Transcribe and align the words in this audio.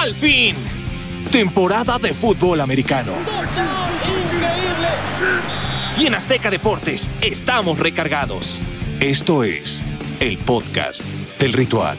Al 0.00 0.14
fin, 0.14 0.56
temporada 1.30 1.98
de 1.98 2.14
fútbol 2.14 2.62
americano. 2.62 3.12
Y 5.98 6.06
en 6.06 6.14
Azteca 6.14 6.50
Deportes 6.50 7.10
estamos 7.20 7.78
recargados. 7.78 8.62
Esto 8.98 9.44
es 9.44 9.84
el 10.20 10.38
podcast 10.38 11.02
del 11.38 11.52
ritual. 11.52 11.98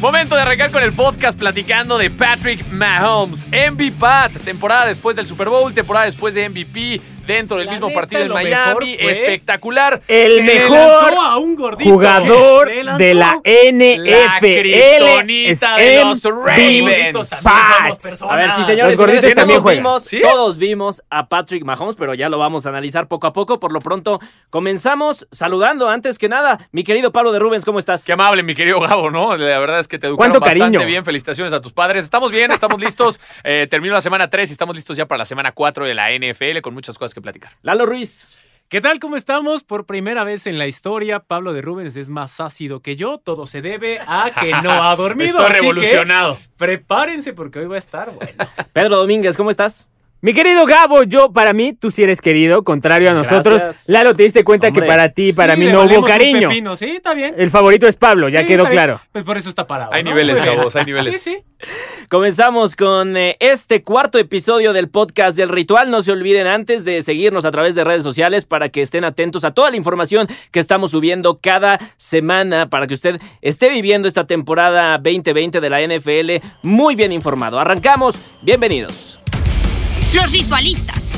Momento 0.00 0.36
de 0.36 0.40
arrancar 0.40 0.70
con 0.70 0.82
el 0.82 0.94
podcast 0.94 1.38
platicando 1.38 1.98
de 1.98 2.08
Patrick 2.08 2.66
Mahomes. 2.70 3.46
MVP, 3.48 4.38
temporada 4.42 4.86
después 4.86 5.14
del 5.14 5.26
Super 5.26 5.50
Bowl, 5.50 5.74
temporada 5.74 6.06
después 6.06 6.32
de 6.32 6.48
MVP, 6.48 7.02
dentro 7.26 7.56
del 7.56 7.66
La 7.66 7.72
mismo 7.72 7.88
neta, 7.88 8.00
partido 8.00 8.22
en 8.22 8.32
Miami. 8.32 8.96
Espectacular. 8.98 10.00
El 10.08 10.42
mejor 10.42 10.70
lanzó 11.12 11.20
a 11.20 11.38
un 11.38 11.54
gordito. 11.56 11.90
jugador 11.90 12.68
de 12.98 13.14
la 13.14 13.40
NFL. 13.44 14.60
kriptonita 14.60 15.76
de 15.76 16.04
los 16.04 16.22
Ravens. 16.24 17.44
A 17.46 18.36
ver, 18.36 18.50
sí, 18.50 18.56
Los 18.58 18.66
señores, 18.66 18.96
gorditos 18.96 19.20
señores, 19.30 19.34
también 19.34 19.60
todos 19.60 19.72
vimos, 19.74 20.04
¿Sí? 20.04 20.20
todos 20.20 20.58
vimos 20.58 21.02
a 21.10 21.28
Patrick 21.28 21.64
Mahomes, 21.64 21.96
pero 21.96 22.14
ya 22.14 22.28
lo 22.28 22.38
vamos 22.38 22.66
a 22.66 22.68
analizar 22.70 23.08
poco 23.08 23.26
a 23.26 23.32
poco. 23.32 23.60
Por 23.60 23.72
lo 23.72 23.80
pronto, 23.80 24.20
comenzamos 24.50 25.26
saludando 25.30 25.88
antes 25.88 26.18
que 26.18 26.28
nada. 26.28 26.68
Mi 26.72 26.84
querido 26.84 27.12
Pablo 27.12 27.32
de 27.32 27.38
Rubens, 27.38 27.64
¿cómo 27.64 27.78
estás? 27.78 28.04
Qué 28.04 28.12
amable, 28.12 28.42
mi 28.42 28.54
querido 28.54 28.80
Gabo, 28.80 29.10
¿no? 29.10 29.36
La 29.36 29.58
verdad 29.58 29.80
es 29.80 29.88
que 29.88 29.98
te 29.98 30.06
educaron 30.06 30.32
¿Cuánto 30.32 30.40
bastante 30.40 30.60
cariño? 30.72 30.86
bien. 30.86 31.04
Felicitaciones 31.04 31.52
a 31.52 31.60
tus 31.60 31.72
padres. 31.72 32.04
Estamos 32.04 32.30
bien, 32.30 32.50
estamos 32.52 32.80
listos. 32.80 33.20
Eh, 33.46 33.66
terminó 33.68 33.94
la 33.94 34.00
semana 34.00 34.30
3 34.30 34.48
y 34.48 34.52
estamos 34.52 34.74
listos 34.76 34.96
ya 34.96 35.06
para 35.06 35.18
la 35.18 35.24
semana 35.24 35.52
4 35.52 35.84
de 35.86 35.94
la 35.94 36.10
NFL 36.12 36.60
con 36.62 36.72
muchas 36.72 36.96
cosas 36.96 37.13
que 37.14 37.22
platicar. 37.22 37.52
Lalo 37.62 37.86
Ruiz. 37.86 38.28
¿Qué 38.68 38.80
tal? 38.80 38.98
¿Cómo 38.98 39.14
estamos? 39.16 39.62
Por 39.62 39.84
primera 39.86 40.24
vez 40.24 40.46
en 40.46 40.58
la 40.58 40.66
historia, 40.66 41.20
Pablo 41.20 41.52
de 41.52 41.62
Rubens 41.62 41.96
es 41.96 42.08
más 42.08 42.40
ácido 42.40 42.80
que 42.80 42.96
yo. 42.96 43.18
Todo 43.18 43.46
se 43.46 43.62
debe 43.62 44.00
a 44.06 44.30
que 44.40 44.50
no 44.62 44.70
ha 44.82 44.96
dormido. 44.96 45.46
Que 45.46 45.52
revolucionado. 45.52 46.38
prepárense 46.56 47.34
porque 47.34 47.60
hoy 47.60 47.66
va 47.66 47.76
a 47.76 47.78
estar 47.78 48.10
bueno. 48.12 48.32
Pedro 48.72 48.96
Domínguez, 48.96 49.36
¿cómo 49.36 49.50
estás? 49.50 49.88
Mi 50.24 50.32
querido 50.32 50.64
Gabo, 50.64 51.02
yo, 51.02 51.34
para 51.34 51.52
mí, 51.52 51.74
tú 51.74 51.90
sí 51.90 52.02
eres 52.02 52.22
querido, 52.22 52.64
contrario 52.64 53.10
a 53.10 53.12
nosotros. 53.12 53.60
Gracias. 53.60 53.90
Lalo, 53.90 54.16
te 54.16 54.22
diste 54.22 54.42
cuenta 54.42 54.68
Hombre. 54.68 54.80
que 54.80 54.88
para 54.88 55.10
ti 55.10 55.34
para 55.34 55.52
Sí, 55.52 55.60
mí 55.60 55.66
le 55.66 55.72
no 55.72 55.80
hubo 55.80 55.84
valemos 55.84 56.04
un 56.04 56.08
cariño. 56.10 56.48
pepino. 56.48 56.76
Sí, 56.76 56.86
está 56.92 57.12
bien. 57.12 57.34
El 57.36 57.50
favorito 57.50 57.86
es 57.86 57.96
Pablo, 57.96 58.30
ya 58.30 58.40
Sí, 58.40 58.46
quedó 58.46 58.62
está 58.62 58.70
bien. 58.70 58.82
claro. 58.84 59.00
Pues 59.12 59.22
por 59.22 59.36
eso 59.36 59.50
está 59.50 59.66
parado. 59.66 59.92
Hay 59.92 60.02
¿no? 60.02 60.08
niveles, 60.12 60.40
chavos, 60.40 60.74
hay 60.76 60.86
niveles. 60.86 61.20
Sí, 61.20 61.34
sí. 61.58 61.66
Comenzamos 62.08 62.74
con 62.74 63.18
eh, 63.18 63.36
este 63.38 63.82
cuarto 63.82 64.16
episodio 64.18 64.72
del 64.72 64.88
podcast 64.88 65.36
del 65.36 65.50
ritual. 65.50 65.90
No 65.90 66.02
se 66.02 66.12
olviden 66.12 66.46
antes 66.46 66.86
de 66.86 67.02
seguirnos 67.02 67.44
a 67.44 67.50
través 67.50 67.74
de 67.74 67.84
redes 67.84 68.02
sociales 68.02 68.46
para 68.46 68.70
que 68.70 68.80
estén 68.80 69.04
atentos 69.04 69.44
a 69.44 69.50
toda 69.52 69.68
la 69.68 69.76
información 69.76 70.26
que 70.52 70.58
estamos 70.58 70.92
subiendo 70.92 71.38
cada 71.42 71.78
semana 71.98 72.70
para 72.70 72.86
que 72.86 72.94
usted 72.94 73.20
esté 73.42 73.68
viviendo 73.68 74.08
esta 74.08 74.26
temporada 74.26 74.96
2020 74.96 75.60
de 75.60 75.68
la 75.68 75.82
NFL 75.82 76.42
muy 76.62 76.94
bien 76.94 77.12
informado. 77.12 77.60
Arrancamos, 77.60 78.18
bienvenidos. 78.40 79.20
Los 80.14 80.30
ritualistas. 80.30 81.12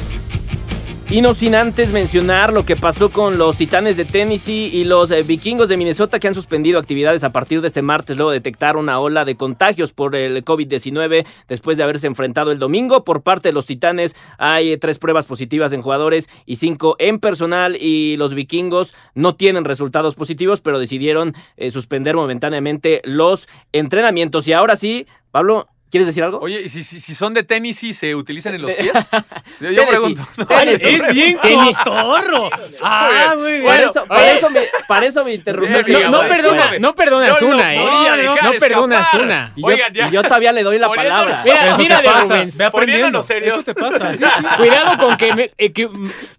Y 1.10 1.20
no 1.20 1.34
sin 1.34 1.54
antes 1.54 1.92
mencionar 1.92 2.52
lo 2.52 2.64
que 2.64 2.76
pasó 2.76 3.10
con 3.10 3.36
los 3.36 3.58
Titanes 3.58 3.98
de 3.98 4.06
Tennessee 4.06 4.70
y 4.72 4.84
los 4.84 5.10
eh, 5.10 5.22
Vikingos 5.22 5.68
de 5.68 5.76
Minnesota 5.76 6.18
que 6.18 6.28
han 6.28 6.34
suspendido 6.34 6.78
actividades 6.78 7.22
a 7.22 7.30
partir 7.30 7.60
de 7.60 7.68
este 7.68 7.82
martes 7.82 8.16
luego 8.16 8.30
de 8.30 8.38
detectar 8.38 8.78
una 8.78 8.98
ola 8.98 9.26
de 9.26 9.36
contagios 9.36 9.92
por 9.92 10.16
el 10.16 10.42
COVID-19 10.44 11.26
después 11.46 11.76
de 11.76 11.82
haberse 11.82 12.06
enfrentado 12.06 12.52
el 12.52 12.58
domingo. 12.58 13.04
Por 13.04 13.22
parte 13.22 13.50
de 13.50 13.52
los 13.52 13.66
Titanes 13.66 14.16
hay 14.38 14.72
eh, 14.72 14.78
tres 14.78 14.98
pruebas 14.98 15.26
positivas 15.26 15.74
en 15.74 15.82
jugadores 15.82 16.30
y 16.46 16.56
cinco 16.56 16.96
en 16.98 17.20
personal 17.20 17.76
y 17.78 18.16
los 18.16 18.32
Vikingos 18.32 18.94
no 19.14 19.36
tienen 19.36 19.66
resultados 19.66 20.14
positivos 20.14 20.62
pero 20.62 20.78
decidieron 20.78 21.34
eh, 21.58 21.70
suspender 21.70 22.16
momentáneamente 22.16 23.02
los 23.04 23.46
entrenamientos. 23.72 24.48
Y 24.48 24.54
ahora 24.54 24.74
sí, 24.74 25.06
Pablo, 25.30 25.68
¿quieres 25.90 26.06
decir 26.06 26.22
algo? 26.24 26.38
Oye, 26.40 26.62
¿y 26.62 26.68
si, 26.68 26.82
si, 26.82 27.00
si 27.00 27.14
son 27.14 27.34
de 27.34 27.42
tenis 27.42 27.82
y 27.84 27.92
se 27.92 28.14
utilizan 28.14 28.54
en 28.54 28.62
los 28.62 28.72
pies? 28.72 28.92
Yo, 29.60 29.86
pregunto. 29.88 30.26
No, 30.36 30.60
Es 30.60 31.14
bien 31.14 31.38
Tenis. 31.40 31.76
cotorro. 31.78 32.50
Ah, 32.82 33.34
muy 33.38 33.52
bien. 33.52 33.64
Para 33.66 33.82
eso, 33.82 34.04
para 34.06 34.20
oye. 34.22 34.36
eso 34.38 34.50
me, 34.50 34.60
para 34.88 35.06
eso 35.06 35.24
me 35.24 35.34
interrumpiste. 35.34 35.96
Bien, 35.96 36.10
No, 36.10 36.22
no 36.22 36.28
perdona, 36.28 36.78
no 36.78 36.94
perdonas 36.94 37.40
No 37.40 37.48
una, 37.48 37.74
¿eh? 37.74 37.78
No 38.42 38.52
perdonas 38.58 39.00
escapar. 39.06 39.22
una. 39.26 39.52
Y 39.56 39.60
yo, 39.62 39.66
Oigan, 39.68 39.92
ya. 39.94 40.08
y 40.08 40.10
yo 40.10 40.22
todavía 40.22 40.52
le 40.52 40.62
doy 40.62 40.78
la 40.78 40.88
palabra. 40.88 41.42
Mira, 41.44 41.68
Eso 41.68 41.78
mira 41.78 42.02
te. 42.02 42.08
Rubens. 42.10 42.58
Ve 42.58 42.64
aprendiendo. 42.64 43.20
Eso 43.20 43.62
te 43.62 43.74
pasa. 43.74 44.12
sí, 44.12 44.18
sí. 44.24 44.44
Cuidado 44.56 44.98
con 44.98 45.16
que, 45.16 45.34
me- 45.34 45.50
eh, 45.58 45.72
que, 45.72 45.86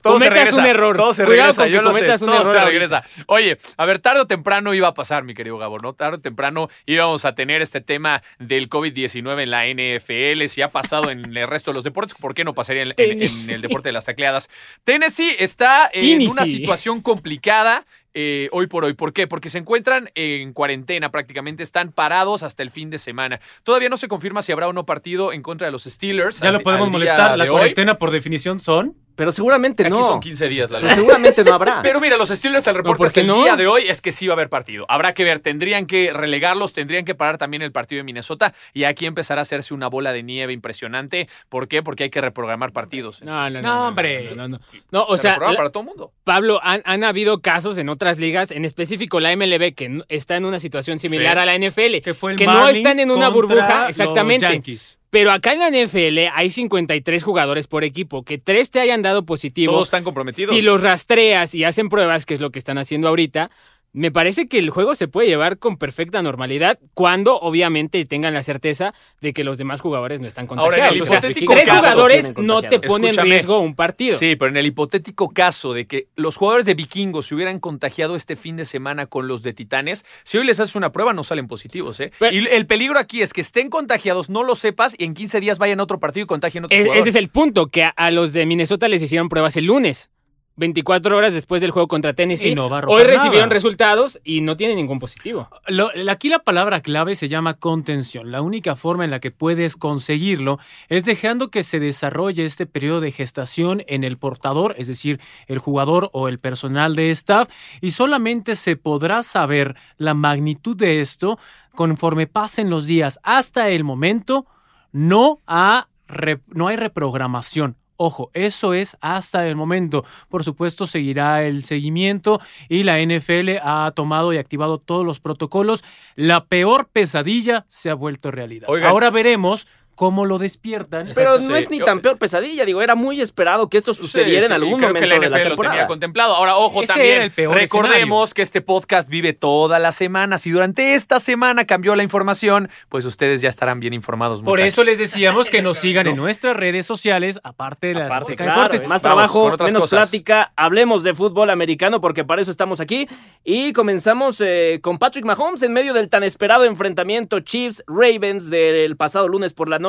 Todo 0.01 0.19
se 0.19 0.25
cometas 0.27 0.33
regresa, 0.33 0.55
un 0.57 0.65
error. 0.65 0.97
Todo 0.97 1.13
se 1.13 1.25
Cuidado 1.25 1.51
regresa, 1.53 1.61
con 1.63 1.71
que 1.71 1.81
lo 1.81 1.93
sé, 1.93 1.99
cometas 1.99 2.21
un 2.21 2.27
todo 2.29 2.41
error. 2.41 2.57
se 2.57 2.65
regresa. 2.65 3.03
Oye, 3.27 3.57
a 3.77 3.85
ver, 3.85 3.99
tarde 3.99 4.21
o 4.21 4.27
temprano 4.27 4.73
iba 4.73 4.87
a 4.87 4.93
pasar, 4.93 5.23
mi 5.23 5.33
querido 5.33 5.57
Gabo, 5.57 5.79
¿no? 5.79 5.93
Tarde 5.93 6.17
o 6.17 6.19
temprano 6.21 6.69
íbamos 6.85 7.25
a 7.25 7.33
tener 7.35 7.61
este 7.61 7.81
tema 7.81 8.21
del 8.39 8.69
COVID-19 8.69 9.46
en 9.47 9.51
la 9.51 9.65
NFL. 9.67 10.45
Si 10.47 10.61
ha 10.61 10.69
pasado 10.69 11.09
en 11.09 11.35
el 11.35 11.47
resto 11.47 11.71
de 11.71 11.75
los 11.75 11.83
deportes, 11.83 12.15
¿por 12.15 12.33
qué 12.33 12.43
no 12.43 12.53
pasaría 12.53 12.83
en, 12.83 12.93
en- 12.97 13.21
en 13.23 13.49
el 13.49 13.61
deporte 13.61 13.89
de 13.89 13.93
las 13.93 14.05
tacleadas? 14.05 14.49
Tennessee 14.83 15.35
está 15.39 15.89
en 15.93 16.01
Tennessee. 16.19 16.27
una 16.31 16.45
situación 16.45 17.01
complicada. 17.01 17.85
eh, 18.19 18.49
hoy 18.51 18.65
por 18.65 18.83
hoy. 18.83 18.93
¿Por 18.93 19.13
qué? 19.13 19.27
Porque 19.27 19.47
se 19.49 19.59
encuentran 19.59 20.09
en 20.15 20.51
cuarentena 20.53 21.11
prácticamente, 21.11 21.61
están 21.61 21.91
parados 21.91 22.41
hasta 22.41 22.63
el 22.63 22.71
fin 22.71 22.89
de 22.89 22.97
semana. 22.97 23.39
Todavía 23.63 23.89
no 23.89 23.97
se 23.97 24.07
confirma 24.07 24.41
si 24.41 24.51
habrá 24.51 24.67
o 24.67 24.73
no 24.73 24.87
partido 24.87 25.33
en 25.33 25.43
contra 25.43 25.67
de 25.67 25.71
los 25.71 25.83
Steelers. 25.83 26.39
Ya 26.39 26.47
al- 26.49 26.55
lo 26.55 26.61
podemos 26.61 26.89
molestar. 26.89 27.37
La 27.37 27.43
hoy. 27.43 27.49
cuarentena, 27.51 27.99
por 27.99 28.09
definición, 28.09 28.59
son. 28.59 28.95
Pero 29.17 29.31
seguramente 29.33 29.83
Aquí 29.83 29.89
no. 29.91 30.01
son 30.03 30.19
15 30.21 30.47
días, 30.47 30.69
la 30.69 30.79
Pero 30.79 30.93
seguramente 30.93 31.43
no 31.43 31.53
habrá. 31.55 31.81
Pero 31.83 31.99
mira, 31.99 32.15
los 32.15 32.29
Steelers, 32.29 32.65
el 32.67 32.75
reporte 32.75 32.97
¿por 32.99 33.07
hasta 33.07 33.15
qué 33.15 33.21
el 33.21 33.27
no? 33.27 33.43
día 33.43 33.55
de 33.57 33.65
hoy 33.67 33.83
es 33.89 33.99
que 33.99 34.11
sí 34.13 34.27
va 34.27 34.33
a 34.33 34.35
haber 34.35 34.47
partido. 34.47 34.85
Habrá 34.87 35.13
que 35.15 35.23
ver, 35.23 35.39
tendrían 35.39 35.87
que 35.87 36.13
relegarlos, 36.13 36.73
tendrían 36.73 37.03
que 37.03 37.15
parar 37.15 37.37
también 37.39 37.63
el 37.63 37.71
partido 37.71 37.97
de 37.99 38.03
Minnesota 38.03 38.53
y 38.73 38.83
aquí 38.83 39.05
empezará 39.07 39.41
a 39.41 39.43
hacerse 39.43 39.73
una 39.73 39.87
bola 39.87 40.13
de 40.13 40.21
nieve 40.23 40.53
impresionante. 40.53 41.27
¿Por 41.49 41.67
qué? 41.67 41.81
Porque 41.83 42.03
hay 42.05 42.09
que 42.11 42.21
reprogramar 42.21 42.71
partidos. 42.71 43.23
No, 43.23 43.49
no, 43.49 43.59
no. 43.59 43.61
No, 43.61 43.87
hombre. 43.87 44.29
No, 44.29 44.35
no, 44.35 44.47
no. 44.47 44.59
No, 44.91 45.03
o 45.05 45.17
Se 45.17 45.23
sea, 45.23 45.39
la- 45.39 45.55
para 45.57 45.71
todo 45.71 45.81
el 45.81 45.87
mundo. 45.87 46.13
Pablo, 46.23 46.59
han, 46.63 46.83
han 46.85 47.03
habido 47.03 47.41
casos 47.41 47.77
en 47.79 47.89
otras 47.89 48.19
ligas, 48.19 48.51
en 48.51 48.65
específico 48.65 49.19
la 49.19 49.35
MLB, 49.35 49.73
que 49.73 49.89
no- 49.89 50.03
está 50.09 50.35
en 50.37 50.45
una 50.45 50.59
situación 50.59 50.99
similar 50.99 51.37
Sí. 51.37 51.39
a 51.41 51.45
la 51.45 51.55
NFL, 51.57 52.01
Que 52.03 52.13
fue 52.13 52.33
el 52.33 52.37
no 52.37 52.45
Marlins 52.53 52.77
están 52.77 52.99
en 52.99 53.09
una 53.09 53.29
burbuja, 53.29 53.87
los 53.87 53.89
exactamente. 53.89 54.45
Yankees. 54.47 54.99
Pero 55.09 55.31
acá 55.31 55.53
en 55.53 55.59
la 55.59 55.69
NFL 55.69 56.33
hay 56.33 56.49
53 56.49 57.23
jugadores 57.23 57.67
por 57.67 57.83
equipo, 57.83 58.23
que 58.23 58.37
tres 58.37 58.71
te 58.71 58.79
hayan 58.79 59.01
dado 59.01 59.25
positivo. 59.25 59.73
Todos 59.73 59.87
están 59.87 60.03
comprometidos. 60.03 60.53
Si 60.53 60.61
los 60.61 60.81
rastreas 60.81 61.55
y 61.55 61.63
hacen 61.63 61.89
pruebas, 61.89 62.25
que 62.25 62.33
es 62.33 62.41
lo 62.41 62.51
que 62.51 62.59
están 62.59 62.77
haciendo 62.77 63.07
ahorita, 63.07 63.49
me 63.97 64.11
parece 64.11 64.47
que 64.47 64.59
el 64.59 64.69
juego 64.69 64.93
se 64.95 65.07
puede 65.07 65.27
llevar 65.27 65.57
con 65.57 65.77
perfecta 65.77 66.21
normalidad 66.21 66.77
cuando 66.93 67.37
obviamente 67.39 68.05
tengan 68.05 68.33
la 68.33 68.43
certeza 68.43 68.93
de 69.21 69.33
que 69.33 69.43
los 69.43 69.57
demás 69.57 69.81
jugadores 69.81 70.21
no 70.21 70.27
están 70.27 70.47
Ahora, 70.55 70.77
en 70.77 70.83
el 70.83 70.99
contagiados. 70.99 71.01
o 71.01 71.05
sea, 71.07 71.17
hipotético 71.17 71.53
tres 71.53 71.65
caso- 71.65 71.79
jugadores 71.79 72.37
no 72.37 72.61
te 72.61 72.79
ponen 72.79 73.17
en 73.17 73.25
riesgo 73.25 73.59
un 73.59 73.75
partido. 73.75 74.17
Sí, 74.17 74.35
pero 74.35 74.51
en 74.51 74.57
el 74.57 74.67
hipotético 74.67 75.29
caso 75.29 75.73
de 75.73 75.87
que 75.87 76.07
los 76.15 76.37
jugadores 76.37 76.65
de 76.67 76.75
vikingos 76.75 77.25
se 77.25 77.35
hubieran 77.35 77.59
contagiado 77.59 78.15
este 78.15 78.35
fin 78.35 78.55
de 78.55 78.65
semana 78.65 79.07
con 79.07 79.27
los 79.27 79.41
de 79.41 79.53
titanes, 79.53 80.05
si 80.23 80.37
hoy 80.37 80.45
les 80.45 80.59
haces 80.59 80.75
una 80.75 80.91
prueba 80.91 81.13
no 81.13 81.23
salen 81.23 81.47
positivos, 81.47 81.99
¿eh? 81.99 82.11
Pero- 82.19 82.35
y 82.35 82.45
el 82.47 82.67
peligro 82.67 82.99
aquí 82.99 83.21
es 83.23 83.33
que 83.33 83.41
estén 83.41 83.69
contagiados, 83.71 84.29
no 84.29 84.43
lo 84.43 84.53
sepas 84.55 84.95
y 84.97 85.05
en 85.05 85.15
15 85.15 85.39
días 85.39 85.57
vayan 85.57 85.79
a 85.79 85.83
otro 85.83 85.99
partido 85.99 86.23
y 86.23 86.27
contagien 86.27 86.63
a 86.63 86.67
otros 86.67 86.77
Es- 86.79 86.85
jugadores. 86.85 87.07
ese 87.07 87.17
es 87.17 87.23
el 87.23 87.29
punto, 87.29 87.67
que 87.67 87.83
a, 87.83 87.89
a 87.89 88.11
los 88.11 88.31
de 88.31 88.45
Minnesota 88.45 88.87
les 88.87 89.01
hicieron 89.01 89.27
pruebas 89.27 89.57
el 89.57 89.65
lunes. 89.65 90.09
24 90.57 91.15
horas 91.15 91.33
después 91.33 91.61
del 91.61 91.71
juego 91.71 91.87
contra 91.87 92.13
Tennessee. 92.13 92.49
Y 92.49 92.55
no 92.55 92.69
va 92.69 92.77
a 92.77 92.79
arrojar 92.79 92.97
Hoy 92.99 93.03
recibieron 93.05 93.49
nada. 93.49 93.53
resultados 93.53 94.19
y 94.23 94.41
no 94.41 94.57
tienen 94.57 94.75
ningún 94.77 94.99
positivo. 94.99 95.47
Lo- 95.67 95.89
aquí 96.09 96.29
la 96.29 96.39
palabra 96.39 96.81
clave 96.81 97.15
se 97.15 97.27
llama 97.27 97.53
contención. 97.53 98.31
La 98.31 98.41
única 98.41 98.75
forma 98.75 99.05
en 99.05 99.11
la 99.11 99.19
que 99.19 99.31
puedes 99.31 99.75
conseguirlo 99.75 100.59
es 100.89 101.05
dejando 101.05 101.49
que 101.51 101.63
se 101.63 101.79
desarrolle 101.79 102.43
este 102.43 102.65
periodo 102.65 103.01
de 103.01 103.11
gestación 103.11 103.83
en 103.87 104.03
el 104.03 104.17
portador, 104.17 104.73
es 104.77 104.87
decir, 104.87 105.19
el 105.47 105.59
jugador 105.59 106.09
o 106.11 106.27
el 106.27 106.39
personal 106.39 106.95
de 106.95 107.11
staff, 107.11 107.47
y 107.81 107.91
solamente 107.91 108.55
se 108.55 108.75
podrá 108.75 109.21
saber 109.21 109.75
la 109.97 110.13
magnitud 110.15 110.75
de 110.75 111.01
esto 111.01 111.37
conforme 111.75 112.25
pasen 112.25 112.69
los 112.71 112.85
días. 112.87 113.19
Hasta 113.21 113.69
el 113.69 113.83
momento 113.83 114.47
no, 114.91 115.39
ha 115.45 115.87
re- 116.07 116.39
no 116.47 116.67
hay 116.67 116.77
reprogramación. 116.77 117.75
Ojo, 117.97 118.29
eso 118.33 118.73
es 118.73 118.95
hasta 119.01 119.47
el 119.47 119.55
momento. 119.55 120.05
Por 120.29 120.43
supuesto, 120.43 120.85
seguirá 120.85 121.43
el 121.43 121.63
seguimiento 121.63 122.39
y 122.69 122.83
la 122.83 122.99
NFL 122.99 123.57
ha 123.61 123.91
tomado 123.95 124.31
y 124.33 124.37
activado 124.37 124.77
todos 124.77 125.05
los 125.05 125.19
protocolos. 125.19 125.83
La 126.15 126.45
peor 126.45 126.87
pesadilla 126.87 127.65
se 127.67 127.89
ha 127.89 127.95
vuelto 127.95 128.29
realidad. 128.31 128.69
Oigan. 128.69 128.89
Ahora 128.89 129.09
veremos 129.09 129.67
cómo 129.97 130.25
lo 130.25 130.37
despiertan. 130.37 131.09
Pero 131.15 131.39
no 131.39 131.55
es 131.55 131.71
ni 131.71 131.79
Yo- 131.79 131.85
tan 131.85 132.01
peor 132.01 132.19
pesadilla, 132.19 132.65
digo, 132.65 132.83
era 132.83 132.93
muy 132.93 133.19
esperado 133.19 133.67
que 133.67 133.77
esto 133.77 133.95
sucediera 133.95 134.41
Sí, 134.41 134.45
en 134.45 134.51
algún 134.53 134.73
y 134.73 134.77
creo 134.77 134.93
que 134.93 134.93
momento 134.93 135.07
la 135.07 135.15
de 135.15 135.19
la 135.19 135.25
NFL 135.27 135.43
lo 135.43 135.49
temporada. 135.49 135.73
tenía 135.75 135.87
contemplado. 135.87 136.35
Ahora, 136.35 136.55
ojo 136.57 136.83
Ese 136.83 136.93
también. 136.93 137.15
era 137.15 137.23
el 137.25 137.31
peor 137.31 137.55
recordemos 137.55 138.35
que 138.35 138.43
este 138.43 138.61
podcast 138.61 139.09
vive 139.09 139.33
toda 139.33 139.79
la 139.79 139.91
semana. 139.91 140.37
Si 140.37 140.51
durante 140.51 140.93
esta 140.93 141.19
semana 141.19 141.65
cambió 141.65 141.95
la 141.95 142.03
información, 142.03 142.69
pues 142.89 143.05
ustedes 143.05 143.41
ya 143.41 143.49
estarán 143.49 143.79
bien 143.79 143.93
informados. 143.95 144.41
Por 144.43 144.59
muchachos. 144.59 144.73
eso 144.73 144.83
les 144.83 144.99
decíamos 144.99 145.49
que 145.49 145.63
nos 145.63 145.79
sigan 145.79 146.05
en 146.05 146.15
nuestras 146.15 146.55
redes 146.55 146.85
sociales, 146.85 147.39
aparte 147.43 147.87
de 147.87 147.93
las 147.95 148.11
Aparte, 148.11 148.35
claro, 148.35 148.61
Deportes. 148.61 148.87
más 148.87 149.01
trabajo, 149.01 149.49
menos 149.57 149.81
cosas. 149.81 150.09
plática. 150.09 150.53
Hablemos 150.55 151.01
de 151.03 151.15
fútbol 151.15 151.49
americano 151.49 151.99
porque 152.01 152.23
para 152.23 152.39
eso 152.41 152.51
estamos 152.51 152.79
aquí. 152.79 153.07
Y 153.43 153.73
comenzamos 153.73 154.39
eh, 154.41 154.79
con 154.83 154.99
Patrick 154.99 155.25
Mahomes 155.25 155.63
en 155.63 155.73
medio 155.73 155.93
del 155.93 156.07
tan 156.07 156.23
esperado 156.23 156.65
enfrentamiento 156.65 157.39
Chiefs-Ravens 157.39 158.49
del 158.51 158.95
pasado 158.95 159.27
lunes 159.27 159.53
por 159.53 159.69
la 159.69 159.79
noche. 159.79 159.86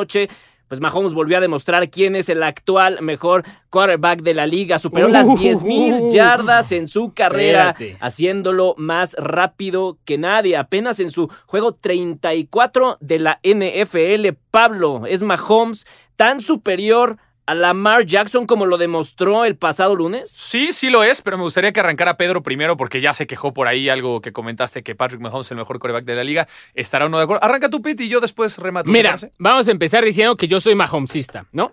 Pues 0.69 0.83
Mahomes 0.83 1.15
volvió 1.15 1.39
a 1.39 1.41
demostrar 1.41 1.89
quién 1.89 2.15
es 2.15 2.29
el 2.29 2.43
actual 2.43 2.99
mejor 3.01 3.43
quarterback 3.71 4.21
de 4.21 4.35
la 4.35 4.47
liga. 4.47 4.79
Superó 4.79 5.09
las 5.09 5.25
Uh, 5.27 5.39
10.000 5.39 6.13
yardas 6.13 6.73
en 6.73 6.89
su 6.89 7.15
carrera, 7.15 7.71
Espérate. 7.71 7.97
haciéndolo 8.03 8.75
más 8.77 9.15
rápido 9.19 9.97
que 10.05 10.19
nadie. 10.19 10.59
Apenas 10.59 11.01
en 11.01 11.09
su 11.11 11.31
juego 11.47 11.73
34 11.73 12.99
de 13.01 13.19
la 13.19 13.41
NFL. 13.43 14.29
Pablo, 14.51 15.03
es 15.07 15.23
Mahomes 15.23 15.87
tan 16.17 16.43
superior 16.43 17.17
a 17.49 17.55
Lamar 17.55 18.05
Jackson 18.05 18.45
como 18.45 18.67
lo 18.67 18.77
demostró 18.77 19.47
el 19.47 19.57
pasado 19.57 19.97
lunes? 19.97 20.31
Sí, 20.31 20.71
sí 20.73 20.91
lo 20.91 21.03
es, 21.03 21.23
pero 21.23 21.39
me 21.39 21.45
gustaría 21.45 21.73
que 21.73 21.81
arrancara 21.81 22.19
Pedro 22.19 22.43
primero 22.43 22.77
porque 22.77 23.01
ya 23.01 23.15
se 23.15 23.27
quejó 23.27 23.55
por 23.55 23.69
ahí 23.69 23.89
algo 23.89 24.21
que 24.21 24.35
comentaste 24.35 24.83
que 24.83 24.95
Patrick 24.95 25.23
Mahomes 25.23 25.47
es 25.47 25.53
el 25.53 25.57
mejor 25.57 25.79
coreback 25.79 26.05
de 26.05 26.15
la 26.15 26.25
liga. 26.25 26.47
¿Estará 26.75 27.07
uno 27.07 27.17
de 27.17 27.25
acuerdo? 27.25 27.43
Arranca 27.43 27.71
tú, 27.71 27.81
Pete, 27.81 28.05
y 28.05 28.11
yo 28.11 28.21
después 28.21 28.59
remato. 28.59 28.85
¿te 28.85 28.93
Mira, 28.93 29.17
vamos 29.39 29.67
a 29.67 29.71
empezar 29.71 30.05
diciendo 30.05 30.37
que 30.37 30.47
yo 30.47 30.61
soy 30.61 30.75
Mahomesista, 30.75 31.47
¿no? 31.53 31.73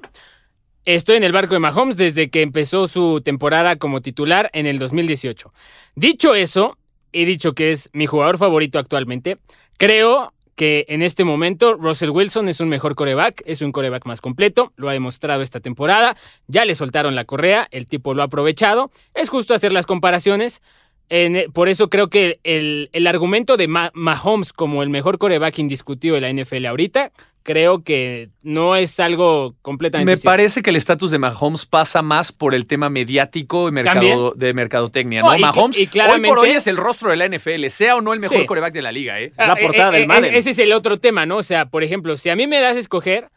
Estoy 0.86 1.18
en 1.18 1.26
el 1.26 1.34
barco 1.34 1.56
de 1.56 1.60
Mahomes 1.60 1.98
desde 1.98 2.30
que 2.30 2.42
empezó 2.42 2.88
su 2.88 3.20
temporada 3.20 3.76
como 3.76 4.02
titular 4.02 4.50
en 4.54 4.68
el 4.68 4.80
2018. 4.80 5.52
Dicho 5.96 6.36
eso, 6.36 6.78
he 7.12 7.26
dicho 7.26 7.52
que 7.52 7.72
es 7.72 7.90
mi 7.92 8.06
jugador 8.06 8.38
favorito 8.38 8.80
actualmente. 8.80 9.40
Creo 9.78 10.32
que 10.56 10.86
en 10.88 11.02
este 11.02 11.24
momento 11.24 11.76
Russell 11.76 12.10
Wilson 12.10 12.48
es 12.48 12.62
un 12.62 12.70
mejor 12.70 12.96
coreback, 12.96 13.44
es 13.46 13.62
un 13.62 13.72
coreback 13.72 14.06
más 14.06 14.22
completo, 14.22 14.72
lo 14.78 14.90
ha 14.90 14.94
demostrado 14.94 15.42
esta 15.42 15.60
temporada, 15.60 16.16
ya 16.48 16.66
le 16.66 16.76
soltaron 16.76 17.14
la 17.14 17.26
correa, 17.26 17.68
el 17.72 17.88
tipo 17.88 18.14
lo 18.14 18.22
ha 18.22 18.26
aprovechado, 18.26 18.90
es 19.14 19.30
justo 19.30 19.54
hacer 19.54 19.74
las 19.74 19.86
comparaciones. 19.86 20.62
En- 21.10 21.52
por 21.52 21.70
eso 21.70 21.90
creo 21.90 22.10
que 22.10 22.40
el, 22.44 22.90
el 22.94 23.08
argumento 23.08 23.58
de 23.58 23.68
Ma- 23.68 23.92
Mahomes 23.94 24.54
como 24.54 24.82
el 24.84 24.90
mejor 24.90 25.18
coreback 25.18 25.60
indiscutido 25.60 26.16
de 26.16 26.22
la 26.22 26.32
NFL 26.34 26.66
ahorita, 26.66 27.12
creo 27.44 27.84
que 27.84 28.30
no 28.42 28.76
es 28.76 29.00
algo 29.00 29.56
completamente 29.62 30.12
Me 30.12 30.18
cierto. 30.18 30.32
parece 30.32 30.64
que 30.64 30.72
el 30.72 30.76
estatus 30.78 31.12
de 31.12 31.20
Mahomes 31.20 31.68
pasa 31.68 32.02
más 32.02 32.32
por 32.32 32.56
el 32.56 32.66
tema 32.66 32.90
mediático 32.90 33.70
y 33.70 33.72
mercado, 33.72 34.34
de 34.36 34.54
mercadotecnia, 34.56 35.22
¿no? 35.22 35.30
No, 35.30 35.38
y- 35.38 35.42
Mahomes 35.42 35.78
y 35.78 35.82
hoy 35.82 35.88
claramente- 35.88 36.28
por 36.30 36.40
hoy 36.40 36.50
es 36.50 36.66
el 36.66 36.76
rostro 36.76 37.12
de 37.12 37.18
la 37.18 37.26
NFL, 37.26 37.70
sea 37.70 37.98
o 37.98 38.02
no 38.02 38.14
el 38.14 38.20
mejor 38.20 38.40
Sí. 38.40 38.46
coreback 38.48 38.74
de 38.74 38.82
la 38.82 38.92
liga, 38.92 39.22
¿eh? 39.22 39.32
la 39.38 39.56
portada 39.58 39.92
del 39.92 40.04
eh, 40.04 40.08
Madden. 40.08 40.34
Ese 40.34 40.50
es 40.50 40.58
el 40.60 40.74
otro 40.74 40.98
tema, 41.00 41.28
¿no? 41.28 41.38
O 41.38 41.44
sea, 41.44 41.68
por 41.70 41.84
ejemplo, 41.84 42.18
si 42.18 42.30
a 42.30 42.36
mí 42.36 42.48
me 42.48 42.60
das 42.60 42.78
a 42.78 42.80
escoger, 42.80 43.30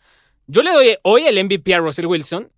yo 0.46 0.62
le 0.62 0.72
doy 0.72 0.96
hoy 1.02 1.24
el 1.26 1.36
MVP 1.44 1.74
a 1.74 1.78
Russell 1.78 2.06
Wilson, 2.06 2.48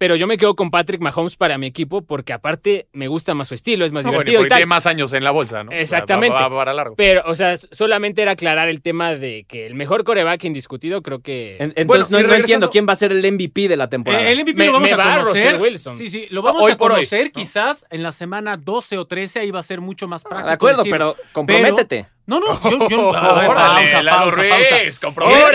pero 0.00 0.16
yo 0.16 0.26
me 0.26 0.38
quedo 0.38 0.56
con 0.56 0.70
Patrick 0.70 1.02
Mahomes 1.02 1.36
para 1.36 1.58
mi 1.58 1.66
equipo 1.66 2.00
porque 2.00 2.32
aparte 2.32 2.88
me 2.94 3.06
gusta 3.06 3.34
más 3.34 3.48
su 3.48 3.54
estilo, 3.54 3.84
es 3.84 3.92
más 3.92 4.02
No, 4.02 4.12
bueno, 4.12 4.22
y 4.22 4.24
divertido 4.32 4.40
porque 4.40 4.46
y 4.46 4.48
tal. 4.48 4.56
tiene 4.60 4.66
más 4.66 4.86
años 4.86 5.12
en 5.12 5.24
la 5.24 5.30
bolsa, 5.30 5.62
¿no? 5.62 5.72
Exactamente. 5.72 6.34
Va, 6.34 6.40
va- 6.44 6.48
va 6.48 6.56
para 6.56 6.72
largo. 6.72 6.94
Pero, 6.96 7.22
o 7.26 7.34
sea, 7.34 7.58
solamente 7.58 8.22
era 8.22 8.30
aclarar 8.30 8.70
el 8.70 8.80
tema 8.80 9.14
de 9.14 9.44
que 9.46 9.66
el 9.66 9.74
mejor 9.74 10.04
coreback 10.04 10.42
indiscutido 10.44 11.02
creo 11.02 11.20
que... 11.20 11.56
En- 11.60 11.74
Entonces 11.76 11.86
Bueno, 11.86 12.06
no, 12.08 12.20
y 12.20 12.26
no 12.28 12.34
entiendo 12.34 12.70
quién 12.70 12.86
va 12.88 12.94
a 12.94 12.96
ser 12.96 13.12
el 13.12 13.30
MVP 13.30 13.68
de 13.68 13.76
la 13.76 13.90
temporada. 13.90 14.26
Eh, 14.26 14.32
el 14.32 14.38
MVP 14.40 14.54
Me- 14.58 14.66
lo 14.68 14.72
vamos 14.72 14.88
me 14.88 14.94
a 14.94 14.96
va 14.96 15.18
conocer. 15.20 15.60
Wilson. 15.60 15.98
Sí, 15.98 16.08
sí, 16.08 16.26
lo 16.30 16.40
vamos 16.40 16.62
Hoy 16.62 16.72
a 16.72 16.78
por 16.78 16.92
hoy, 16.92 16.96
conocer 16.96 17.26
¿no? 17.26 17.32
quizás 17.32 17.84
en 17.90 18.02
la 18.02 18.12
semana 18.12 18.56
12 18.56 18.96
o 18.96 19.06
13, 19.06 19.40
ahí 19.40 19.50
va 19.50 19.60
a 19.60 19.62
ser 19.62 19.82
mucho 19.82 20.08
más 20.08 20.22
práctico. 20.24 20.48
de 20.48 20.54
acuerdo, 20.54 20.78
decir- 20.82 20.92
pero 20.92 21.14
comprométete. 21.32 22.06
No, 22.26 22.38
no, 22.38 22.70
yo, 22.70 22.88
yo- 22.88 23.16
a 23.16 23.40
ver, 23.40 23.50
Órale, 23.50 23.80
pausa, 23.82 24.02
Lalo 24.02 24.18
pausa, 24.18 24.36
Ruiz, 24.36 24.50
pausa. 24.50 24.80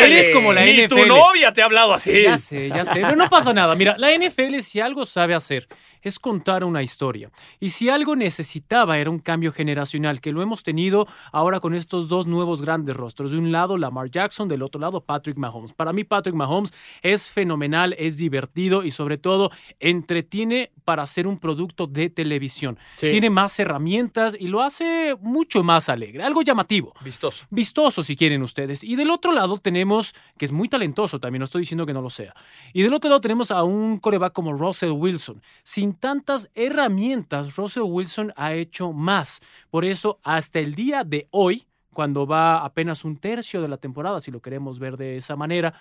Él 0.05 0.13
es 0.13 0.29
como 0.31 0.51
la 0.53 0.65
Ni 0.65 0.87
tu 0.87 0.97
NFL. 0.97 1.07
novia 1.07 1.53
te 1.53 1.61
ha 1.61 1.65
hablado 1.65 1.93
así. 1.93 2.23
Ya 2.23 2.37
sé, 2.37 2.69
ya 2.69 2.83
sé, 2.85 3.01
pero 3.01 3.15
no 3.15 3.29
pasa 3.29 3.53
nada. 3.53 3.75
Mira, 3.75 3.95
la 3.97 4.11
NFL 4.11 4.59
si 4.59 4.79
algo 4.81 5.05
sabe 5.05 5.33
hacer 5.35 5.67
es 6.05 6.19
contar 6.19 6.63
una 6.63 6.83
historia. 6.83 7.31
Y 7.59 7.71
si 7.71 7.89
algo 7.89 8.15
necesitaba 8.15 8.99
era 8.99 9.09
un 9.09 9.19
cambio 9.19 9.51
generacional, 9.51 10.21
que 10.21 10.31
lo 10.31 10.41
hemos 10.43 10.61
tenido 10.63 11.07
ahora 11.31 11.59
con 11.59 11.73
estos 11.73 12.07
dos 12.07 12.27
nuevos 12.27 12.61
grandes 12.61 12.95
rostros. 12.95 13.31
De 13.31 13.37
un 13.39 13.51
lado 13.51 13.77
Lamar 13.77 14.11
Jackson, 14.11 14.47
del 14.47 14.61
otro 14.61 14.79
lado 14.79 15.01
Patrick 15.01 15.35
Mahomes. 15.37 15.73
Para 15.73 15.93
mí 15.93 16.03
Patrick 16.03 16.35
Mahomes 16.35 16.71
es 17.01 17.27
fenomenal, 17.27 17.95
es 17.97 18.17
divertido 18.17 18.83
y 18.83 18.91
sobre 18.91 19.17
todo 19.17 19.49
entretiene 19.79 20.71
para 20.85 21.01
hacer 21.03 21.25
un 21.25 21.39
producto 21.39 21.87
de 21.87 22.11
televisión. 22.11 22.77
Sí. 22.97 23.09
Tiene 23.09 23.31
más 23.31 23.57
herramientas 23.59 24.35
y 24.39 24.47
lo 24.47 24.61
hace 24.61 25.15
mucho 25.21 25.63
más 25.63 25.89
alegre, 25.89 26.23
algo 26.23 26.43
llamativo 26.43 26.93
Vistoso. 27.03 27.47
vistoso 27.49 28.03
si 28.03 28.15
quieren 28.15 28.43
ustedes. 28.43 28.83
Y 28.83 28.95
del 28.95 29.09
otro 29.09 29.31
lado 29.31 29.57
tenemos, 29.57 30.13
que 30.37 30.45
es 30.45 30.51
muy 30.51 30.69
talentoso 30.69 31.19
también, 31.19 31.39
no 31.39 31.45
estoy 31.45 31.61
diciendo 31.61 31.87
que 31.87 31.93
no 31.93 32.01
lo 32.01 32.11
sea. 32.11 32.35
Y 32.73 32.83
del 32.83 32.93
otro 32.93 33.09
lado 33.09 33.21
tenemos 33.21 33.49
a 33.49 33.63
un 33.63 33.97
coreback 33.97 34.33
como 34.33 34.53
Russell 34.53 34.91
Wilson. 34.91 35.41
Sin 35.63 35.94
tantas 35.95 36.49
herramientas, 36.53 37.55
Russell 37.55 37.83
Wilson 37.83 38.33
ha 38.35 38.53
hecho 38.53 38.91
más. 38.91 39.41
Por 39.69 39.85
eso, 39.85 40.19
hasta 40.23 40.59
el 40.59 40.75
día 40.75 41.03
de 41.03 41.27
hoy, 41.31 41.67
cuando 41.93 42.27
va 42.27 42.63
apenas 42.63 43.05
un 43.05 43.17
tercio 43.17 43.61
de 43.61 43.67
la 43.67 43.77
temporada, 43.77 44.19
si 44.19 44.31
lo 44.31 44.41
queremos 44.41 44.79
ver 44.79 44.97
de 44.97 45.17
esa 45.17 45.35
manera, 45.35 45.73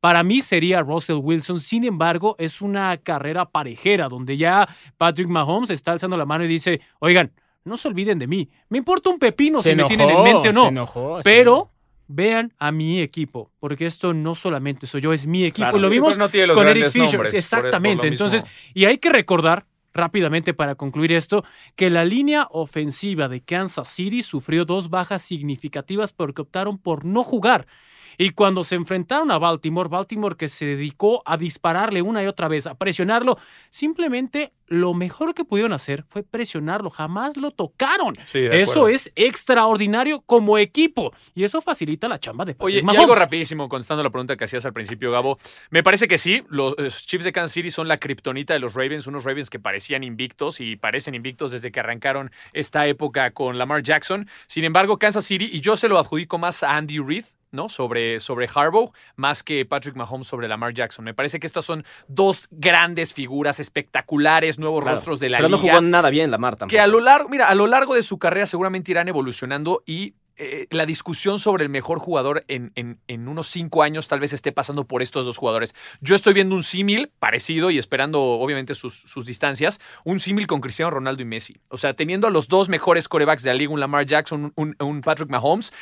para 0.00 0.22
mí 0.22 0.40
sería 0.40 0.80
Russell 0.82 1.16
Wilson. 1.16 1.60
Sin 1.60 1.84
embargo, 1.84 2.36
es 2.38 2.60
una 2.60 2.96
carrera 2.98 3.50
parejera 3.50 4.08
donde 4.08 4.36
ya 4.36 4.68
Patrick 4.96 5.28
Mahomes 5.28 5.70
está 5.70 5.92
alzando 5.92 6.16
la 6.16 6.26
mano 6.26 6.44
y 6.44 6.48
dice, 6.48 6.80
oigan, 7.00 7.32
no 7.64 7.76
se 7.76 7.88
olviden 7.88 8.18
de 8.18 8.26
mí. 8.26 8.48
Me 8.68 8.78
importa 8.78 9.10
un 9.10 9.18
pepino 9.18 9.60
se 9.60 9.70
si 9.70 9.72
enojó, 9.72 9.90
me 9.90 9.96
tienen 9.96 10.16
en 10.16 10.22
mente 10.22 10.48
o 10.50 10.52
no. 10.52 10.62
Se 10.62 10.68
enojó, 10.68 11.16
sí. 11.18 11.22
Pero 11.24 11.72
vean 12.08 12.52
a 12.58 12.70
mi 12.72 13.00
equipo, 13.00 13.50
porque 13.60 13.86
esto 13.86 14.14
no 14.14 14.34
solamente 14.34 14.86
soy 14.86 15.00
yo, 15.00 15.12
es 15.12 15.26
mi 15.26 15.44
equipo. 15.44 15.68
Claro. 15.68 15.78
lo 15.78 15.88
Sí, 15.88 15.92
vimos 15.94 16.08
pues 16.08 16.18
no 16.18 16.28
tiene 16.28 16.46
los 16.48 16.56
con 16.56 16.68
Eric 16.68 16.90
Fisher. 16.90 17.16
por- 17.16 17.34
Exactamente. 17.34 18.02
por. 18.02 18.06
Entonces, 18.12 18.44
y 18.74 18.84
hay 18.84 18.98
que 18.98 19.10
recordar 19.10 19.66
rápidamente 19.94 20.52
para 20.52 20.74
concluir 20.74 21.10
esto, 21.12 21.42
que 21.74 21.88
la 21.88 22.04
línea 22.04 22.46
ofensiva 22.50 23.28
de 23.28 23.40
Kansas 23.40 23.88
City 23.88 24.22
sufrió 24.22 24.64
dos 24.66 24.90
bajas 24.90 25.22
significativas 25.22 26.12
porque 26.12 26.42
optaron 26.42 26.76
por 26.78 27.04
no 27.06 27.22
jugar. 27.22 27.66
Y 28.18 28.30
cuando 28.30 28.64
se 28.64 28.74
enfrentaron 28.74 29.30
a 29.30 29.38
Baltimore, 29.38 29.88
Baltimore 29.88 30.36
que 30.36 30.48
se 30.48 30.66
dedicó 30.66 31.22
a 31.24 31.36
dispararle 31.36 32.02
una 32.02 32.22
y 32.22 32.26
otra 32.26 32.48
vez, 32.48 32.66
a 32.66 32.74
presionarlo, 32.74 33.38
simplemente 33.70 34.52
lo 34.68 34.94
mejor 34.94 35.34
que 35.34 35.44
pudieron 35.44 35.72
hacer 35.72 36.04
fue 36.08 36.22
presionarlo, 36.22 36.90
jamás 36.90 37.36
lo 37.36 37.50
tocaron. 37.50 38.16
Sí, 38.26 38.40
eso 38.50 38.88
es 38.88 39.12
extraordinario 39.14 40.22
como 40.22 40.58
equipo 40.58 41.12
y 41.34 41.44
eso 41.44 41.60
facilita 41.60 42.08
la 42.08 42.18
chamba 42.18 42.44
de 42.44 42.54
Patrick 42.54 42.84
Oye, 42.84 42.92
y 42.92 42.96
algo 42.96 43.14
rapidísimo, 43.14 43.68
contestando 43.68 44.02
la 44.02 44.10
pregunta 44.10 44.36
que 44.36 44.44
hacías 44.44 44.66
al 44.66 44.72
principio, 44.72 45.12
Gabo. 45.12 45.38
Me 45.70 45.82
parece 45.82 46.08
que 46.08 46.18
sí, 46.18 46.42
los, 46.48 46.74
los 46.78 47.06
Chiefs 47.06 47.24
de 47.24 47.32
Kansas 47.32 47.52
City 47.52 47.70
son 47.70 47.88
la 47.88 47.98
kriptonita 47.98 48.54
de 48.54 48.60
los 48.60 48.74
Ravens, 48.74 49.06
unos 49.06 49.24
Ravens 49.24 49.50
que 49.50 49.58
parecían 49.58 50.02
invictos 50.02 50.60
y 50.60 50.76
parecen 50.76 51.14
invictos 51.14 51.52
desde 51.52 51.70
que 51.70 51.80
arrancaron 51.80 52.30
esta 52.52 52.86
época 52.86 53.30
con 53.30 53.58
Lamar 53.58 53.82
Jackson. 53.82 54.28
Sin 54.46 54.64
embargo, 54.64 54.98
Kansas 54.98 55.24
City, 55.24 55.48
y 55.52 55.60
yo 55.60 55.76
se 55.76 55.88
lo 55.88 55.98
adjudico 55.98 56.38
más 56.38 56.62
a 56.62 56.76
Andy 56.76 56.98
Reid, 56.98 57.24
¿no? 57.50 57.68
Sobre, 57.68 58.20
sobre 58.20 58.48
Harbaugh, 58.52 58.90
más 59.16 59.42
que 59.42 59.64
Patrick 59.64 59.96
Mahomes 59.96 60.26
sobre 60.26 60.48
Lamar 60.48 60.74
Jackson. 60.74 61.04
Me 61.04 61.14
parece 61.14 61.38
que 61.40 61.46
estas 61.46 61.64
son 61.64 61.84
dos 62.08 62.48
grandes 62.50 63.12
figuras 63.14 63.60
espectaculares, 63.60 64.58
nuevos 64.58 64.82
Claro. 64.82 64.96
rostros 64.96 65.20
de 65.20 65.30
la 65.30 65.38
Pero 65.38 65.48
no 65.48 65.56
liga 65.56 65.74
jugó 65.74 65.82
nada 65.82 66.10
bien 66.10 66.30
Lamar 66.30 66.56
tampoco. 66.56 66.70
que 66.70 66.80
a 66.80 66.86
lo 66.86 67.00
largo, 67.00 67.28
mira, 67.28 67.48
a 67.48 67.54
lo 67.54 67.66
largo 67.66 67.94
de 67.94 68.02
su 68.02 68.18
carrera 68.18 68.46
seguramente 68.46 68.90
irán 68.90 69.08
evolucionando 69.08 69.82
y 69.86 70.14
eh, 70.38 70.66
la 70.70 70.86
discusión 70.86 71.38
sobre 71.38 71.64
el 71.64 71.70
mejor 71.70 71.98
jugador 71.98 72.44
en, 72.48 72.72
en- 72.74 73.28
unos 73.28 73.46
cinco 73.48 73.82
años 73.82 74.08
tal 74.08 74.20
vez 74.20 74.32
esté 74.32 74.52
pasando 74.52 74.84
por 74.84 75.02
estos 75.02 75.24
dos 75.24 75.36
jugadores. 75.36 75.74
Yo 76.00 76.14
estoy 76.14 76.34
viendo 76.34 76.54
un 76.54 76.62
símil 76.62 77.10
parecido 77.18 77.70
y 77.70 77.78
esperando 77.78 78.22
obviamente 78.22 78.74
sus, 78.74 78.94
sus 78.94 79.26
distancias, 79.26 79.80
un 80.04 80.20
símil 80.20 80.46
con 80.46 80.60
Cristiano 80.60 80.90
Ronaldo 80.90 81.22
y 81.22 81.24
Messi. 81.24 81.56
O 81.68 81.76
sea, 81.78 81.94
teniendo 81.94 82.26
a 82.26 82.30
los 82.30 82.48
dos 82.48 82.68
mejores 82.68 83.08
corebacks 83.08 83.42
de 83.42 83.50
la 83.50 83.54
liga, 83.54 83.72
un 83.72 83.80
Lamar 83.80 84.06
Jackson, 84.06 84.52
un, 84.56 84.76
un 84.78 85.00
Patrick 85.00 85.30
Mahomes, 85.30 85.72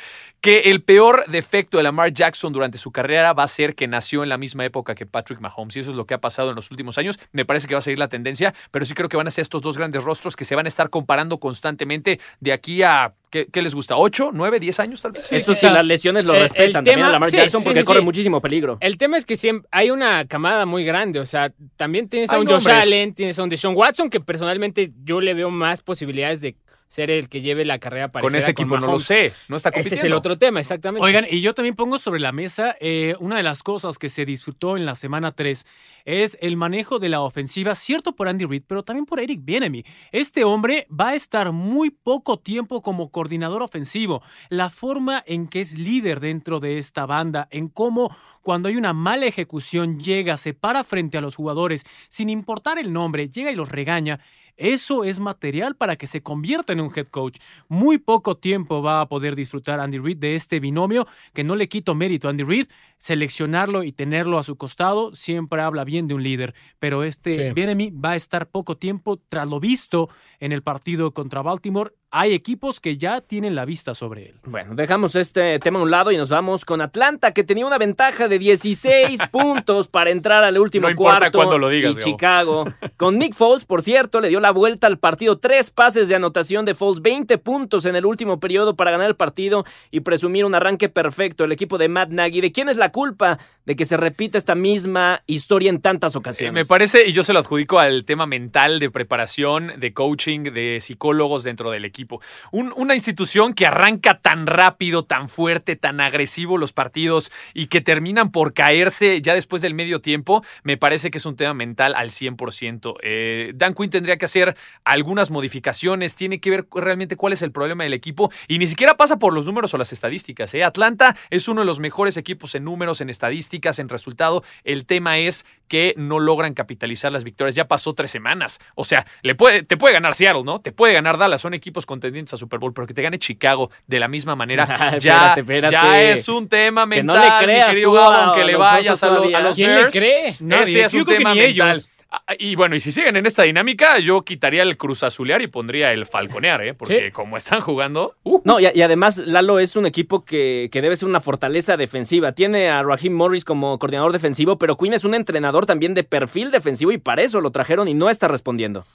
que 0.41 0.61
el 0.71 0.81
peor 0.81 1.25
defecto 1.27 1.77
de 1.77 1.83
Lamar 1.83 2.13
Jackson 2.13 2.53
durante 2.53 2.77
su 2.77 2.91
carrera 2.91 3.33
va 3.33 3.43
a 3.43 3.47
ser 3.47 3.75
que 3.75 3.87
nació 3.87 4.23
en 4.23 4.29
la 4.29 4.37
misma 4.37 4.65
época 4.65 4.95
que 4.95 5.05
Patrick 5.05 5.39
Mahomes. 5.39 5.75
Y 5.77 5.79
eso 5.81 5.91
es 5.91 5.97
lo 5.97 6.05
que 6.05 6.13
ha 6.13 6.21
pasado 6.21 6.49
en 6.49 6.55
los 6.55 6.71
últimos 6.71 6.97
años. 6.97 7.19
Me 7.31 7.45
parece 7.45 7.67
que 7.67 7.75
va 7.75 7.79
a 7.79 7.81
seguir 7.81 7.99
la 7.99 8.07
tendencia, 8.09 8.53
pero 8.71 8.85
sí 8.85 8.93
creo 8.93 9.09
que 9.09 9.17
van 9.17 9.27
a 9.27 9.31
ser 9.31 9.41
estos 9.43 9.61
dos 9.61 9.77
grandes 9.77 10.03
rostros 10.03 10.35
que 10.35 10.45
se 10.45 10.55
van 10.55 10.65
a 10.65 10.69
estar 10.69 10.89
comparando 10.89 11.39
constantemente 11.39 12.19
de 12.39 12.53
aquí 12.53 12.83
a, 12.83 13.13
¿qué, 13.35 13.47
qué 13.51 13.61
les 13.61 13.75
gusta? 13.75 13.95
¿8, 13.95 14.29
9, 14.33 14.59
10 14.61 14.79
años 14.79 15.01
tal 15.01 15.11
vez? 15.11 15.29
Eso 15.29 15.53
sí, 15.53 15.59
quizás. 15.59 15.73
las 15.73 15.85
lesiones 15.85 16.25
lo 16.25 16.33
Eh, 16.33 16.37
el 16.37 16.41
respetan 16.43 16.71
también 16.71 16.95
tema- 16.97 17.09
a 17.09 17.11
Lamar 17.11 17.29
sí, 17.31 17.35
Jackson 17.37 17.59
sí, 17.61 17.65
porque 17.65 17.79
sí, 17.81 17.85
corre 17.85 17.99
sí. 17.99 18.05
muchísimo 18.05 18.41
peligro. 18.41 18.77
El 18.79 18.97
tema 18.97 19.17
es 19.17 19.25
que 19.25 19.35
siempre 19.35 19.67
hay 19.71 19.91
una 19.91 20.25
camada 20.25 20.65
muy 20.65 20.85
grande, 20.85 21.19
o 21.19 21.25
sea, 21.25 21.51
también 21.75 22.07
tienes 22.07 22.29
a 22.29 22.35
Hay 22.35 22.41
un 22.41 22.47
Josh 22.47 22.63
nombres. 22.63 22.83
Allen, 22.83 23.13
tienes 23.13 23.37
a 23.37 23.43
un 23.43 23.49
Deshaun 23.49 23.75
Watson, 23.75 24.09
que 24.09 24.19
personalmente 24.21 24.91
yo 25.03 25.19
le 25.19 25.33
veo 25.33 25.49
más 25.51 25.81
posibilidades 25.81 26.39
de 26.39 26.55
ser 26.95 27.11
el 27.11 27.27
que 27.27 27.41
lleve 27.41 27.65
la 27.65 27.77
carrera 27.77 28.09
para 28.09 28.23
Con 28.23 28.35
ese 28.35 28.51
equipo 28.51 28.79
no 28.79 28.87
lo 28.87 28.99
sé, 28.99 29.33
no 29.49 29.57
está 29.57 29.69
Ese 29.69 29.75
compitiendo. 29.75 29.99
es 29.99 30.03
el 30.05 30.13
otro 30.13 30.37
tema, 30.37 30.61
exactamente. 30.61 31.05
Oigan, 31.05 31.25
y 31.29 31.41
yo 31.41 31.53
también 31.53 31.75
pongo 31.75 31.99
sobre 31.99 32.21
la 32.21 32.31
mesa 32.31 32.75
eh, 32.79 33.15
una 33.19 33.35
de 33.35 33.43
las 33.43 33.63
cosas 33.63 33.99
que 33.99 34.07
se 34.09 34.25
disfrutó 34.25 34.77
en 34.77 34.85
la 34.85 34.95
semana 34.95 35.33
3 35.33 35.65
es 36.05 36.37
el 36.39 36.55
manejo 36.55 36.99
de 36.99 37.09
la 37.09 37.21
ofensiva, 37.21 37.75
cierto 37.75 38.15
por 38.15 38.29
Andy 38.29 38.45
Reid, 38.45 38.63
pero 38.67 38.83
también 38.83 39.05
por 39.05 39.19
Eric 39.19 39.41
Bienemy. 39.43 39.83
Este 40.11 40.43
hombre 40.43 40.87
va 40.89 41.09
a 41.09 41.15
estar 41.15 41.51
muy 41.51 41.89
poco 41.89 42.39
tiempo 42.39 42.81
como 42.81 43.09
coordinador 43.09 43.61
ofensivo. 43.61 44.21
La 44.49 44.69
forma 44.69 45.21
en 45.25 45.47
que 45.47 45.61
es 45.61 45.77
líder 45.77 46.19
dentro 46.19 46.59
de 46.59 46.77
esta 46.77 47.05
banda, 47.05 47.47
en 47.51 47.67
cómo 47.67 48.15
cuando 48.41 48.69
hay 48.69 48.75
una 48.77 48.93
mala 48.93 49.25
ejecución 49.25 49.99
llega, 49.99 50.37
se 50.37 50.53
para 50.53 50.83
frente 50.83 51.17
a 51.17 51.21
los 51.21 51.35
jugadores, 51.35 51.85
sin 52.07 52.29
importar 52.29 52.77
el 52.77 52.93
nombre, 52.93 53.27
llega 53.27 53.51
y 53.51 53.55
los 53.55 53.69
regaña. 53.69 54.19
Eso 54.57 55.03
es 55.03 55.19
material 55.19 55.75
para 55.75 55.95
que 55.95 56.07
se 56.07 56.21
convierta 56.21 56.73
en 56.73 56.79
un 56.79 56.91
head 56.95 57.07
coach. 57.07 57.39
Muy 57.67 57.97
poco 57.97 58.37
tiempo 58.37 58.81
va 58.81 59.01
a 59.01 59.07
poder 59.07 59.35
disfrutar 59.35 59.79
Andy 59.79 59.99
Reid 59.99 60.17
de 60.17 60.35
este 60.35 60.59
binomio, 60.59 61.07
que 61.33 61.43
no 61.43 61.55
le 61.55 61.67
quito 61.67 61.95
mérito 61.95 62.27
a 62.27 62.31
Andy 62.31 62.43
Reid. 62.43 62.67
Seleccionarlo 62.97 63.83
y 63.83 63.91
tenerlo 63.91 64.39
a 64.39 64.43
su 64.43 64.55
costado 64.55 65.13
siempre 65.13 65.61
habla 65.61 65.83
bien 65.83 66.07
de 66.07 66.13
un 66.13 66.23
líder, 66.23 66.55
pero 66.79 67.03
este 67.03 67.33
Sí. 67.33 67.91
Va 67.91 68.11
a 68.11 68.15
estar 68.15 68.47
poco 68.49 68.77
tiempo 68.77 69.21
tras 69.29 69.47
lo 69.47 69.59
visto 69.59 70.09
en 70.39 70.51
el 70.51 70.63
partido 70.63 71.13
contra 71.13 71.41
Baltimore. 71.41 71.91
Hay 72.17 72.31
equipos 72.31 72.79
que 72.79 72.95
ya 72.95 73.19
tienen 73.19 73.55
la 73.55 73.65
vista 73.65 73.93
sobre 73.93 74.29
él. 74.29 74.35
Bueno, 74.45 74.73
dejamos 74.73 75.17
este 75.17 75.59
tema 75.59 75.79
a 75.79 75.83
un 75.83 75.91
lado 75.91 76.13
y 76.13 76.17
nos 76.17 76.29
vamos 76.29 76.63
con 76.63 76.79
Atlanta, 76.79 77.33
que 77.33 77.43
tenía 77.43 77.65
una 77.65 77.77
ventaja 77.77 78.29
de 78.29 78.39
16 78.39 79.19
puntos 79.33 79.89
para 79.89 80.11
entrar 80.11 80.41
al 80.45 80.57
último 80.57 80.89
No 80.89 80.95
cuarto. 80.95 81.57
lo 81.57 81.67
digas, 81.67 81.91
y 81.91 81.95
Gabo. 81.95 82.05
Chicago. 82.05 82.65
Con 82.95 83.17
Nick 83.19 83.33
Foles, 83.33 83.65
por 83.65 83.81
cierto, 83.81 84.21
le 84.21 84.29
dio 84.29 84.39
la 84.39 84.51
vuelta 84.51 84.87
al 84.87 84.97
partido. 84.97 85.39
Tres 85.39 85.71
pases 85.71 86.07
de 86.07 86.15
anotación 86.15 86.63
de 86.63 86.73
Foles, 86.73 87.01
20 87.01 87.37
puntos 87.39 87.85
en 87.85 87.97
el 87.97 88.05
último 88.05 88.39
periodo 88.39 88.77
para 88.77 88.91
ganar 88.91 89.07
el 89.09 89.17
partido 89.17 89.65
y 89.91 89.99
presumir 89.99 90.45
un 90.45 90.55
arranque 90.55 90.87
perfecto. 90.87 91.43
El 91.43 91.51
equipo 91.51 91.77
de 91.77 91.89
Matt 91.89 92.11
Nagy. 92.11 92.39
¿De 92.39 92.53
quién 92.53 92.69
es 92.69 92.77
la 92.77 92.93
culpa 92.93 93.39
de 93.65 93.75
que 93.75 93.83
se 93.83 93.97
repita 93.97 94.37
esta 94.37 94.55
misma 94.55 95.21
historia 95.27 95.69
en 95.69 95.81
tantas 95.81 96.15
Eh, 96.15 96.17
ocasiones? 96.19 96.53
Me 96.53 96.63
parece, 96.65 97.07
y 97.07 97.11
yo 97.11 97.23
se 97.23 97.33
lo 97.33 97.39
adjudico 97.39 97.77
al 97.79 98.05
tema 98.05 98.25
mental 98.25 98.79
de 98.79 98.89
preparación, 98.89 99.73
de 99.77 99.93
coaching, 99.93 100.43
de 100.53 100.79
psicólogos 100.79 101.43
dentro 101.43 101.71
del 101.71 101.83
equipo. 101.83 102.04
Un- 102.51 102.73
una 102.75 102.95
institución 102.95 103.53
que 103.53 103.65
arranca 103.65 104.19
tan 104.21 104.47
rápido, 104.47 105.03
tan 105.05 105.29
fuerte, 105.29 105.75
tan 105.75 105.99
agresivo 106.01 106.57
los 106.57 106.73
partidos 106.73 107.31
y 107.53 107.67
que 107.67 107.81
terminan 107.81 108.31
por 108.31 108.53
caerse 108.53 109.21
ya 109.21 109.33
después 109.33 109.61
del 109.61 109.73
medio 109.73 110.01
tiempo, 110.01 110.43
me 110.63 110.77
parece 110.77 111.11
que 111.11 111.17
es 111.17 111.25
un 111.25 111.35
tema 111.35 111.53
mental 111.53 111.93
al 111.95 112.11
100%. 112.11 112.95
Eh, 113.03 113.51
Dan 113.55 113.73
Quinn 113.73 113.89
tendría 113.89 114.17
que 114.17 114.25
hacer 114.25 114.55
algunas 114.83 115.31
modificaciones, 115.31 116.15
tiene 116.15 116.39
que 116.39 116.49
ver 116.49 116.67
realmente 116.73 117.15
cuál 117.15 117.33
es 117.33 117.41
el 117.41 117.51
problema 117.51 117.83
del 117.83 117.93
equipo 117.93 118.31
y 118.47 118.57
ni 118.59 118.67
siquiera 118.67 118.97
pasa 118.97 119.17
por 119.17 119.33
los 119.33 119.45
números 119.45 119.73
o 119.73 119.77
las 119.77 119.93
estadísticas. 119.93 120.53
¿eh? 120.53 120.63
Atlanta 120.63 121.15
es 121.29 121.47
uno 121.47 121.61
de 121.61 121.65
los 121.65 121.79
mejores 121.79 122.17
equipos 122.17 122.55
en 122.55 122.63
números, 122.65 123.01
en 123.01 123.09
estadísticas, 123.09 123.79
en 123.79 123.89
resultado. 123.89 124.43
El 124.63 124.85
tema 124.85 125.17
es 125.17 125.45
que 125.67 125.93
no 125.97 126.19
logran 126.19 126.53
capitalizar 126.53 127.11
las 127.11 127.23
victorias. 127.23 127.55
Ya 127.55 127.67
pasó 127.67 127.93
tres 127.93 128.11
semanas. 128.11 128.59
O 128.75 128.83
sea, 128.83 129.05
le 129.21 129.35
puede, 129.35 129.63
te 129.63 129.77
puede 129.77 129.93
ganar 129.93 130.15
Seattle, 130.15 130.43
¿no? 130.43 130.59
Te 130.61 130.71
puede 130.71 130.93
ganar 130.93 131.17
Dallas. 131.17 131.41
Son 131.41 131.53
equipos 131.53 131.85
contendientes 131.85 132.33
a 132.33 132.37
Super 132.37 132.59
Bowl, 132.59 132.73
pero 132.73 132.87
que 132.87 132.93
te 132.93 133.01
gane 133.01 133.19
Chicago 133.19 133.69
de 133.87 133.99
la 133.99 134.07
misma 134.07 134.35
manera. 134.35 134.65
Ya, 134.99 135.33
espérate, 135.33 135.41
espérate. 135.41 135.71
ya 135.73 136.01
es 136.03 136.27
un 136.29 136.47
tema 136.47 136.87
Que 136.89 137.03
no 137.03 137.13
mental, 137.13 137.39
le 137.39 137.45
creas 137.45 137.67
mi 137.67 137.73
querido 137.73 137.89
tú 137.91 137.95
Gabo, 137.97 138.09
a 138.11 138.23
aunque 138.25 138.45
le 138.45 138.51
los 138.53 138.61
vayas 138.61 139.03
a, 139.03 139.07
lo- 139.09 139.35
a 139.37 139.39
los 139.41 139.55
¿Quién 139.55 139.75
le 139.75 139.87
cree? 139.89 140.35
Nadie. 140.39 140.63
Este 140.63 140.81
es 140.85 140.93
un 140.93 141.05
tema 141.05 141.33
mental. 141.35 141.45
ellos. 141.75 141.89
Ah, 142.11 142.21
Y 142.37 142.55
bueno, 142.55 142.75
y 142.75 142.79
si 142.79 142.91
siguen 142.91 143.15
en 143.17 143.25
esta 143.25 143.43
dinámica, 143.43 143.99
yo 143.99 144.21
quitaría 144.21 144.63
el 144.63 144.77
cruz 144.77 145.03
azulear 145.03 145.41
y 145.41 145.47
pondría 145.47 145.91
el 145.91 146.05
falconear, 146.05 146.63
¿eh? 146.63 146.73
Porque 146.73 147.05
Sí. 147.07 147.11
como 147.11 147.35
están 147.35 147.61
jugando. 147.61 148.15
uh, 148.23 148.41
No, 148.45 148.59
y, 148.59 148.67
y 148.73 148.81
además 148.83 149.17
Lalo 149.17 149.59
es 149.59 149.75
un 149.75 149.85
equipo 149.85 150.23
que, 150.23 150.69
que 150.71 150.81
debe 150.81 150.95
ser 150.95 151.09
una 151.09 151.19
fortaleza 151.19 151.77
defensiva. 151.77 152.31
Tiene 152.31 152.69
a 152.69 152.83
Raheem 152.83 153.13
Morris 153.13 153.43
como 153.43 153.77
coordinador 153.79 154.13
defensivo, 154.13 154.57
pero 154.57 154.77
Quinn 154.77 154.93
es 154.93 155.03
un 155.03 155.15
entrenador 155.15 155.65
también 155.65 155.93
de 155.93 156.03
perfil 156.03 156.51
defensivo 156.51 156.91
y 156.91 156.97
para 156.99 157.21
eso 157.23 157.41
lo 157.41 157.51
trajeron 157.51 157.87
y 157.87 157.93
no 157.95 158.09
está 158.09 158.27
respondiendo. 158.27 158.85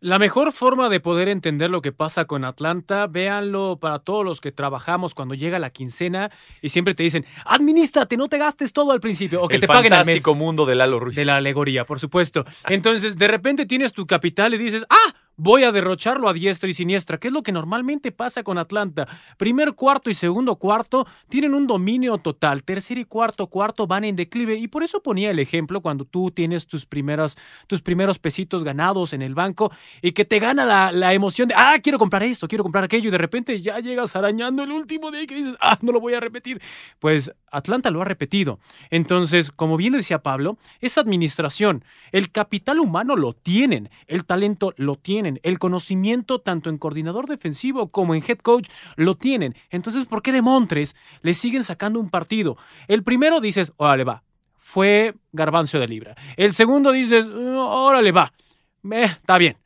La 0.00 0.18
mejor 0.18 0.52
forma 0.52 0.88
de 0.88 1.00
poder 1.00 1.28
entender 1.28 1.70
lo 1.70 1.80
que 1.80 1.90
pasa 1.92 2.26
con 2.26 2.44
Atlanta, 2.44 3.06
véanlo 3.06 3.78
para 3.80 3.98
todos 3.98 4.24
los 4.24 4.40
que 4.40 4.52
trabajamos 4.52 5.14
cuando 5.14 5.34
llega 5.34 5.58
la 5.58 5.70
quincena 5.70 6.30
y 6.60 6.68
siempre 6.68 6.94
te 6.94 7.02
dicen, 7.02 7.24
administrate, 7.46 8.16
no 8.16 8.28
te 8.28 8.38
gastes 8.38 8.72
todo 8.72 8.92
al 8.92 9.00
principio 9.00 9.42
o 9.42 9.48
que 9.48 9.54
el 9.56 9.62
te 9.62 9.66
paguen 9.66 9.92
al 9.92 10.00
mes. 10.00 10.06
fantástico 10.06 10.34
mundo 10.34 10.66
de 10.66 10.74
Lalo 10.74 11.00
Ruiz. 11.00 11.16
De 11.16 11.24
la 11.24 11.36
alegoría, 11.36 11.86
por 11.86 11.98
supuesto. 11.98 12.44
Entonces, 12.68 13.16
de 13.16 13.28
repente 13.28 13.64
tienes 13.64 13.92
tu 13.92 14.06
capital 14.06 14.52
y 14.54 14.58
dices, 14.58 14.84
¡ah! 14.90 15.14
Voy 15.38 15.64
a 15.64 15.72
derrocharlo 15.72 16.30
a 16.30 16.32
diestra 16.32 16.70
y 16.70 16.72
siniestra, 16.72 17.18
que 17.18 17.28
es 17.28 17.34
lo 17.34 17.42
que 17.42 17.52
normalmente 17.52 18.10
pasa 18.10 18.42
con 18.42 18.56
Atlanta. 18.56 19.06
Primer 19.36 19.74
cuarto 19.74 20.08
y 20.08 20.14
segundo 20.14 20.56
cuarto 20.56 21.06
tienen 21.28 21.52
un 21.52 21.66
dominio 21.66 22.16
total. 22.16 22.62
Tercer 22.64 22.96
y 22.96 23.04
cuarto 23.04 23.46
cuarto 23.48 23.86
van 23.86 24.04
en 24.04 24.16
declive. 24.16 24.56
Y 24.56 24.66
por 24.68 24.82
eso 24.82 25.02
ponía 25.02 25.30
el 25.30 25.38
ejemplo 25.38 25.82
cuando 25.82 26.06
tú 26.06 26.30
tienes 26.30 26.66
tus, 26.66 26.86
primeras, 26.86 27.36
tus 27.66 27.82
primeros 27.82 28.18
pesitos 28.18 28.64
ganados 28.64 29.12
en 29.12 29.20
el 29.20 29.34
banco 29.34 29.70
y 30.00 30.12
que 30.12 30.24
te 30.24 30.38
gana 30.38 30.64
la, 30.64 30.90
la 30.90 31.12
emoción 31.12 31.48
de, 31.48 31.54
ah, 31.54 31.76
quiero 31.82 31.98
comprar 31.98 32.22
esto, 32.22 32.48
quiero 32.48 32.64
comprar 32.64 32.84
aquello. 32.84 33.08
Y 33.08 33.12
de 33.12 33.18
repente 33.18 33.60
ya 33.60 33.78
llegas 33.80 34.16
arañando 34.16 34.62
el 34.62 34.72
último 34.72 35.10
día 35.10 35.22
y 35.22 35.26
que 35.26 35.34
dices, 35.34 35.56
ah, 35.60 35.78
no 35.82 35.92
lo 35.92 36.00
voy 36.00 36.14
a 36.14 36.20
repetir. 36.20 36.62
Pues 36.98 37.30
Atlanta 37.50 37.90
lo 37.90 38.02
ha 38.02 38.04
repetido. 38.04 38.58
Entonces, 38.90 39.50
como 39.50 39.76
bien 39.76 39.94
decía 39.94 40.22
Pablo, 40.22 40.58
es 40.80 40.98
administración. 40.98 41.84
El 42.12 42.30
capital 42.30 42.78
humano 42.80 43.16
lo 43.16 43.32
tienen, 43.32 43.88
el 44.06 44.24
talento 44.24 44.74
lo 44.76 44.96
tienen, 44.96 45.25
el 45.42 45.58
conocimiento 45.58 46.40
tanto 46.40 46.70
en 46.70 46.78
coordinador 46.78 47.26
defensivo 47.26 47.90
como 47.90 48.14
en 48.14 48.22
head 48.26 48.38
coach 48.38 48.68
lo 48.96 49.16
tienen. 49.16 49.54
Entonces, 49.70 50.06
¿por 50.06 50.22
qué 50.22 50.32
de 50.32 50.42
Montres 50.42 50.96
le 51.22 51.34
siguen 51.34 51.64
sacando 51.64 52.00
un 52.00 52.10
partido? 52.10 52.56
El 52.88 53.02
primero 53.02 53.40
dices, 53.40 53.72
órale 53.76 54.04
va, 54.04 54.22
fue 54.56 55.14
garbancio 55.32 55.80
de 55.80 55.88
libra. 55.88 56.14
El 56.36 56.52
segundo 56.54 56.92
dices, 56.92 57.26
órale 57.26 58.12
va, 58.12 58.32
eh, 58.92 59.04
está 59.04 59.38
bien. 59.38 59.58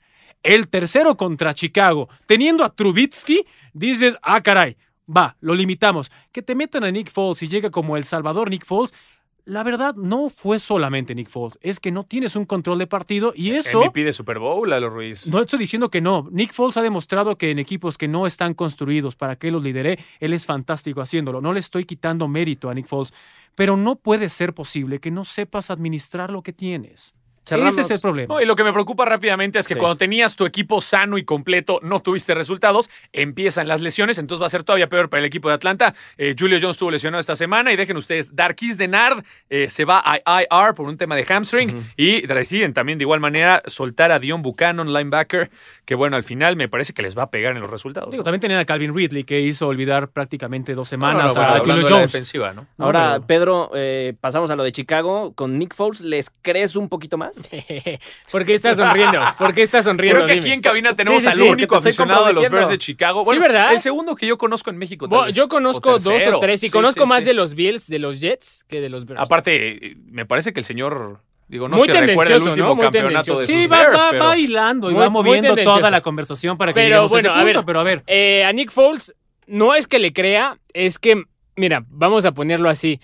El 0.42 0.68
tercero 0.68 1.16
contra 1.16 1.52
Chicago, 1.52 2.08
teniendo 2.26 2.64
a 2.64 2.74
Trubitsky, 2.74 3.44
dices, 3.74 4.16
ah, 4.22 4.40
caray, 4.42 4.76
va, 5.06 5.36
lo 5.40 5.54
limitamos. 5.54 6.10
Que 6.32 6.42
te 6.42 6.54
metan 6.54 6.84
a 6.84 6.90
Nick 6.90 7.10
Foles 7.10 7.42
y 7.42 7.48
llega 7.48 7.70
como 7.70 7.96
el 7.96 8.04
Salvador 8.04 8.48
Nick 8.50 8.64
Foles. 8.64 8.94
La 9.44 9.62
verdad, 9.62 9.94
no 9.94 10.28
fue 10.28 10.58
solamente 10.58 11.14
Nick 11.14 11.28
Foles, 11.28 11.58
es 11.62 11.80
que 11.80 11.90
no 11.90 12.04
tienes 12.04 12.36
un 12.36 12.44
control 12.44 12.78
de 12.78 12.86
partido 12.86 13.32
y 13.34 13.50
eso... 13.50 13.80
MVP 13.80 14.04
de 14.04 14.12
Super 14.12 14.38
Bowl, 14.38 14.68
Lalo 14.68 14.90
Ruiz. 14.90 15.26
No 15.26 15.40
estoy 15.40 15.58
diciendo 15.58 15.90
que 15.90 16.00
no. 16.00 16.28
Nick 16.30 16.52
Foles 16.52 16.76
ha 16.76 16.82
demostrado 16.82 17.36
que 17.36 17.50
en 17.50 17.58
equipos 17.58 17.98
que 17.98 18.08
no 18.08 18.26
están 18.26 18.54
construidos 18.54 19.16
para 19.16 19.36
que 19.36 19.50
los 19.50 19.62
lidere, 19.62 19.98
él 20.20 20.32
es 20.32 20.46
fantástico 20.46 21.00
haciéndolo. 21.00 21.40
No 21.40 21.52
le 21.52 21.60
estoy 21.60 21.84
quitando 21.84 22.28
mérito 22.28 22.70
a 22.70 22.74
Nick 22.74 22.86
Foles, 22.86 23.12
pero 23.54 23.76
no 23.76 23.96
puede 23.96 24.28
ser 24.28 24.54
posible 24.54 25.00
que 25.00 25.10
no 25.10 25.24
sepas 25.24 25.70
administrar 25.70 26.30
lo 26.30 26.42
que 26.42 26.52
tienes. 26.52 27.14
Cerramos. 27.46 27.72
Ese 27.74 27.80
es 27.82 27.90
el 27.90 28.00
problema. 28.00 28.34
No, 28.34 28.40
y 28.40 28.44
lo 28.44 28.54
que 28.54 28.62
me 28.64 28.72
preocupa 28.72 29.04
rápidamente 29.04 29.58
es 29.58 29.66
que 29.66 29.74
Sí. 29.74 29.80
cuando 29.80 29.96
tenías 29.96 30.36
tu 30.36 30.44
equipo 30.46 30.80
sano 30.80 31.18
y 31.18 31.24
completo, 31.24 31.80
no 31.82 32.00
tuviste 32.00 32.34
resultados, 32.34 32.90
empiezan 33.12 33.66
las 33.66 33.80
lesiones, 33.80 34.18
entonces 34.18 34.42
va 34.42 34.46
a 34.46 34.50
ser 34.50 34.62
todavía 34.62 34.88
peor 34.88 35.08
para 35.10 35.20
el 35.20 35.26
equipo 35.26 35.48
de 35.48 35.54
Atlanta. 35.54 35.94
Eh, 36.18 36.34
Julio 36.38 36.58
Jones 36.60 36.76
estuvo 36.76 36.90
lesionado 36.90 37.20
esta 37.20 37.34
semana 37.36 37.72
y 37.72 37.76
dejen 37.76 37.96
ustedes, 37.96 38.36
Darkis 38.36 38.76
Denard 38.78 39.24
eh, 39.48 39.68
se 39.68 39.84
va 39.84 40.02
a 40.04 40.42
IR 40.42 40.74
por 40.74 40.86
un 40.86 40.96
tema 40.96 41.16
de 41.16 41.24
hamstring 41.24 41.74
y 41.96 42.26
deciden 42.26 42.72
también 42.74 42.98
de 42.98 43.04
igual 43.04 43.20
manera 43.20 43.62
soltar 43.66 44.12
a 44.12 44.18
Dion 44.18 44.42
Buchanan, 44.42 44.92
linebacker, 44.92 45.50
que 45.84 45.94
bueno, 45.94 46.16
al 46.16 46.22
final 46.22 46.56
me 46.56 46.68
parece 46.68 46.92
que 46.92 47.02
les 47.02 47.16
va 47.18 47.24
a 47.24 47.30
pegar 47.30 47.54
en 47.56 47.60
los 47.62 47.70
resultados. 47.70 48.10
Digo, 48.10 48.22
también 48.22 48.40
tenían 48.40 48.60
a 48.60 48.64
Calvin 48.64 48.94
Ridley 48.94 49.24
que 49.24 49.40
hizo 49.40 49.66
olvidar 49.66 50.08
prácticamente 50.10 50.74
dos 50.74 50.92
No, 50.92 50.98
no, 50.98 51.08
semanas 51.08 51.34
no, 51.36 51.42
a 51.42 51.58
Julio 51.60 51.76
de 51.76 51.82
la 51.82 51.88
Jones. 51.88 52.12
defensiva, 52.12 52.52
¿no? 52.52 52.66
No, 52.78 52.84
Ahora, 52.84 53.14
pero- 53.14 53.26
Pedro, 53.26 53.70
eh, 53.74 54.14
pasamos 54.20 54.50
a 54.50 54.56
lo 54.56 54.62
de 54.62 54.72
Chicago. 54.72 55.32
Con 55.34 55.58
Nick 55.58 55.74
Foles, 55.74 56.00
¿les 56.02 56.30
crees 56.42 56.76
un 56.76 56.88
poquito 56.88 57.16
más? 57.16 57.29
¿Por 58.30 58.44
qué 58.44 58.54
estás 58.54 58.76
sonriendo? 58.76 59.20
¿Por 59.38 59.54
qué 59.54 59.62
estás 59.62 59.84
sonriendo? 59.84 60.24
Creo 60.24 60.26
que 60.26 60.34
Dime. 60.34 60.46
aquí 60.46 60.52
en 60.54 60.60
cabina 60.60 60.94
tenemos 60.96 61.22
Sí, 61.22 61.26
sí, 61.28 61.32
al 61.32 61.38
sí. 61.38 61.48
único 61.50 61.76
aficionado 61.76 62.26
de 62.26 62.32
los. 62.32 62.48
Bears 62.50 62.68
de 62.68 62.78
Chicago. 62.78 63.24
Sí, 63.30 63.38
¿verdad? 63.38 63.72
El 63.72 63.80
segundo 63.80 64.14
que 64.16 64.26
yo 64.26 64.38
conozco 64.38 64.70
en 64.70 64.78
México. 64.78 65.08
tal 65.08 65.18
Bo- 65.18 65.24
vez. 65.26 65.34
Yo 65.36 65.48
conozco 65.48 65.90
O 65.92 65.98
dos 65.98 66.22
o 66.32 66.38
tres 66.40 66.62
y 66.62 66.66
Sí, 66.68 66.72
conozco 66.72 67.04
sí, 67.04 67.08
más 67.08 67.20
sí. 67.20 67.24
de 67.26 67.34
los 67.34 67.54
Bills, 67.54 67.86
de 67.88 67.98
los 67.98 68.20
Jets, 68.20 68.64
que 68.68 68.80
de 68.80 68.88
los 68.88 69.06
Bears. 69.06 69.22
Aparte, 69.22 69.96
me 70.06 70.26
parece 70.26 70.52
que 70.52 70.60
el 70.60 70.66
señor, 70.66 71.20
digo, 71.48 71.68
no 71.68 71.76
Muy 71.76 71.86
se 71.88 71.92
recuerda 72.00 72.34
el 72.36 72.42
tendencioso, 72.42 72.50
último 72.50 72.68
¿no? 72.68 72.74
Muy 72.76 72.82
campeonato 72.84 73.08
de 73.08 73.14
tendencioso. 73.14 73.40
sus 73.40 73.48
Sí, 73.62 73.66
va, 73.66 73.76
Bears, 73.78 73.96
va, 73.98 74.10
pero- 74.10 74.24
va 74.24 74.38
hilando 74.38 74.90
y 74.90 74.94
Muy- 74.94 75.02
va 75.02 75.10
moviendo 75.10 75.56
toda 75.56 75.90
la 75.90 76.00
conversación 76.00 76.56
para 76.58 76.72
que 76.72 76.80
Pero 76.80 76.86
lleguemos 76.88 77.10
bueno, 77.10 77.28
a 77.28 77.32
ese 77.32 77.40
a 77.40 77.44
punto, 77.44 77.58
ver, 77.58 77.66
pero 77.66 77.80
a 77.80 77.82
ver. 77.84 78.02
Eh, 78.06 78.44
a 78.44 78.52
Nick 78.52 78.70
Foles, 78.70 79.14
no 79.46 79.74
es 79.74 79.86
que 79.86 79.98
le 79.98 80.12
crea, 80.12 80.58
es 80.72 80.98
que, 80.98 81.22
mira, 81.56 81.84
vamos 81.88 82.24
a 82.26 82.32
ponerlo 82.32 82.68
así. 82.70 83.00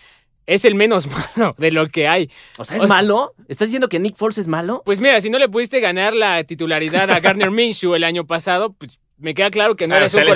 Es 0.47 0.65
el 0.65 0.75
menos 0.77 1.07
malo 1.37 1.55
de 1.59 1.73
lo 1.73 1.89
que 1.89 2.07
hay. 2.09 2.31
O 2.59 2.65
sea, 2.65 2.77
¿es 2.77 2.83
O 2.85 2.87
sea- 2.87 2.97
malo? 2.97 3.35
¿Estás 3.49 3.69
diciendo 3.69 3.89
que 3.89 3.99
Nick 3.99 4.17
Foles 4.17 4.39
es 4.39 4.49
malo? 4.49 4.83
Pues 4.85 5.01
mira, 5.01 5.21
si 5.21 5.29
no 5.31 5.39
le 5.39 5.49
pudiste 5.49 5.81
ganar 5.81 6.13
la 6.15 6.43
titularidad 6.45 7.11
a 7.11 7.21
Gardner 7.21 7.51
Minshew 7.53 7.95
el 7.95 8.05
año 8.05 8.27
pasado, 8.27 8.73
pues 8.73 9.01
me 9.19 9.33
queda 9.33 9.51
claro 9.51 9.77
que 9.77 9.87
no 9.89 9.95
se 10.11 10.23
le- 10.25 10.31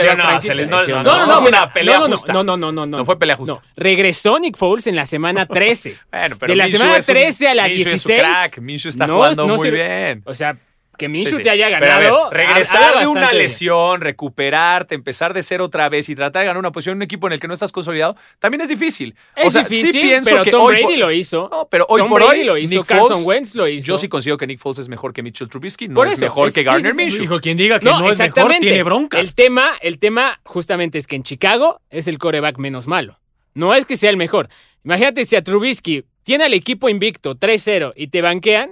no, 0.66 0.84
no, 0.86 1.02
No, 1.02 1.02
no, 1.02 1.26
no, 1.26 1.32
fue 1.34 1.42
mira, 1.50 1.62
una 1.64 1.72
pelea 1.72 1.98
no, 1.98 2.08
no, 2.08 2.16
justa. 2.16 2.32
No, 2.32 2.42
no, 2.42 2.56
no, 2.56 2.86
no, 2.86 3.04
fue 3.04 3.18
pelea 3.18 3.36
justa. 3.36 3.54
No, 3.54 3.62
regresó 3.76 4.38
Nick 4.38 4.56
Foles 4.56 4.86
en 4.86 4.96
la 4.96 5.04
semana 5.06 5.46
13. 5.46 5.96
Bueno, 6.10 6.36
pero 6.38 6.50
De 6.52 6.56
la 6.56 6.64
Minshew 6.64 6.78
semana 6.80 6.96
es 6.98 7.08
un- 7.08 7.14
13 7.14 7.48
a 7.48 7.54
la 7.54 7.68
Minshew 7.68 7.92
es 7.92 8.02
su 8.02 8.08
16. 8.08 8.20
crack, 8.20 8.58
Minshew 8.60 8.88
está 8.88 9.06
No, 9.06 9.14
jugando 9.16 9.46
no 9.46 9.56
muy 9.56 9.68
se- 9.68 9.70
bien. 9.70 10.22
O 10.24 10.34
sea, 10.34 10.56
que 11.00 11.08
Minshew 11.08 11.30
Sí, 11.32 11.36
sí. 11.38 11.42
te 11.42 11.50
haya 11.50 11.68
ver, 11.70 11.80
ganado. 11.80 12.30
regresar 12.30 12.98
de 13.00 13.06
una 13.06 13.32
lesión, 13.32 14.00
recuperarte, 14.00 14.94
empezar 14.94 15.34
de 15.34 15.42
cero 15.42 15.64
otra 15.64 15.88
vez 15.88 16.08
y 16.08 16.14
tratar 16.14 16.40
de 16.42 16.46
ganar 16.46 16.58
una 16.58 16.70
posición 16.72 16.92
en 16.92 16.98
un 16.98 17.02
equipo 17.02 17.26
en 17.26 17.32
el 17.32 17.40
que 17.40 17.48
no 17.48 17.54
estás 17.54 17.72
consolidado, 17.72 18.16
también 18.38 18.60
es 18.60 18.68
difícil. 18.68 19.14
Es 19.34 19.48
o 19.48 19.50
sea, 19.50 19.62
difícil, 19.62 19.92
sí 19.92 20.00
pienso 20.02 20.30
pero 20.30 20.44
que 20.44 20.50
Tom 20.50 20.60
hoy 20.62 20.74
Brady 20.76 20.84
por- 20.84 20.98
lo 20.98 21.10
hizo. 21.10 21.48
No, 21.50 21.68
pero 21.70 21.86
hoy 21.88 22.00
Tom 22.02 22.08
por 22.08 22.22
Brady 22.22 22.40
hoy 22.40 22.44
lo 22.46 22.58
hizo, 22.58 22.74
Nick 22.74 22.86
Carson 22.86 23.22
Foles- 23.22 23.26
Wentz 23.26 23.54
lo 23.54 23.66
hizo. 23.68 23.86
Yo 23.88 23.96
sí 23.98 24.08
considero 24.08 24.36
que 24.38 24.46
Nick 24.46 24.58
Foles 24.60 24.78
es 24.78 24.88
mejor 24.88 25.12
que 25.12 25.22
Mitchell 25.22 25.48
Trubisky, 25.48 25.88
no 25.88 25.94
Por 25.94 26.06
es 26.06 26.12
eso, 26.14 26.26
mejor 26.26 26.48
es- 26.48 26.54
que 26.54 26.62
Gardner 26.62 26.92
sí, 26.92 26.98
sí, 26.98 27.04
Minshew. 27.04 27.20
Dijo, 27.22 27.40
quien 27.40 27.56
diga 27.56 27.78
que 27.80 27.86
no, 27.86 28.10
es 28.10 28.18
mejor 28.18 28.52
tiene 28.60 28.82
broncas. 28.82 29.20
El 29.20 29.34
tema, 29.34 29.72
el 29.80 29.98
tema 29.98 30.40
justamente 30.44 30.98
es 30.98 31.06
que 31.06 31.16
en 31.16 31.22
Chicago 31.22 31.80
es 31.90 32.06
el 32.08 32.18
coreback 32.18 32.58
menos 32.58 32.86
malo. 32.86 33.18
No 33.54 33.74
es 33.74 33.84
que 33.86 33.96
sea 33.96 34.10
el 34.10 34.16
mejor. 34.16 34.48
Imagínate 34.84 35.24
si 35.24 35.34
a 35.36 35.42
Trubisky 35.42 36.04
tiene 36.22 36.44
al 36.44 36.54
equipo 36.54 36.88
invicto 36.88 37.34
3-0 37.34 37.92
y 37.96 38.08
te 38.08 38.22
banquean. 38.22 38.70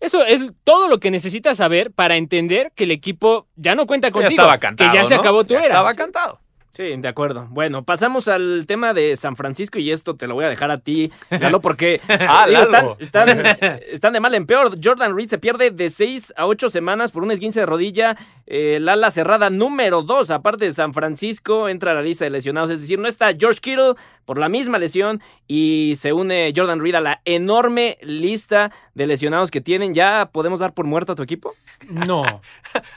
Eso 0.00 0.24
es 0.24 0.40
todo 0.64 0.88
lo 0.88 0.98
que 0.98 1.10
necesitas 1.10 1.58
saber 1.58 1.90
para 1.92 2.16
entender 2.16 2.72
que 2.74 2.84
el 2.84 2.90
equipo 2.90 3.46
ya 3.56 3.74
no 3.74 3.86
cuenta 3.86 4.08
Ya 4.08 4.12
contigo. 4.12 4.30
estaba 4.30 4.58
cantado, 4.58 4.90
que 4.90 4.96
ya 4.96 5.04
se 5.04 5.14
¿no? 5.14 5.20
acabó 5.20 5.44
tu 5.44 5.52
Ya 5.54 5.60
era. 5.60 5.66
Estaba 5.68 5.94
cantado. 5.94 6.39
Sí, 6.72 6.94
de 6.96 7.08
acuerdo. 7.08 7.48
Bueno, 7.50 7.82
pasamos 7.82 8.28
al 8.28 8.64
tema 8.66 8.94
de 8.94 9.16
San 9.16 9.34
Francisco 9.36 9.80
y 9.80 9.90
esto 9.90 10.14
te 10.14 10.28
lo 10.28 10.34
voy 10.34 10.44
a 10.44 10.48
dejar 10.48 10.70
a 10.70 10.78
ti, 10.78 11.10
Lalo, 11.28 11.60
porque 11.60 12.00
Ah, 12.08 12.46
están, 12.48 12.72
Lalo. 12.72 12.96
están- 13.00 13.80
están 13.90 14.12
de 14.12 14.20
mal 14.20 14.34
en 14.34 14.46
peor. 14.46 14.78
Jordan 14.82 15.16
Reed 15.16 15.28
se 15.28 15.38
pierde 15.38 15.72
de 15.72 15.90
6 15.90 16.32
a 16.36 16.46
8 16.46 16.70
semanas 16.70 17.10
por 17.10 17.24
un 17.24 17.32
esguince 17.32 17.60
de 17.60 17.66
rodilla. 17.66 18.16
Eh, 18.46 18.76
el 18.76 18.88
ala 18.88 19.10
cerrada 19.10 19.50
número 19.50 20.02
2, 20.02 20.30
aparte 20.30 20.64
de 20.64 20.72
San 20.72 20.94
Francisco, 20.94 21.68
entra 21.68 21.90
a 21.90 21.94
la 21.94 22.02
lista 22.02 22.24
de 22.24 22.30
lesionados. 22.30 22.70
Es 22.70 22.80
decir, 22.82 23.00
no 23.00 23.08
está 23.08 23.32
George 23.36 23.58
Kittle 23.60 23.94
por 24.24 24.38
la 24.38 24.48
misma 24.48 24.78
lesión 24.78 25.20
y 25.48 25.94
se 25.96 26.12
une 26.12 26.52
Jordan 26.54 26.80
Reed 26.80 26.94
a 26.94 27.00
la 27.00 27.20
enorme 27.24 27.98
lista 28.00 28.70
de 28.94 29.06
lesionados 29.06 29.50
que 29.50 29.60
tienen. 29.60 29.92
¿Ya 29.92 30.30
podemos 30.32 30.60
dar 30.60 30.72
por 30.72 30.86
muerto 30.86 31.12
a 31.12 31.14
tu 31.16 31.22
equipo? 31.24 31.52
No. 31.88 32.22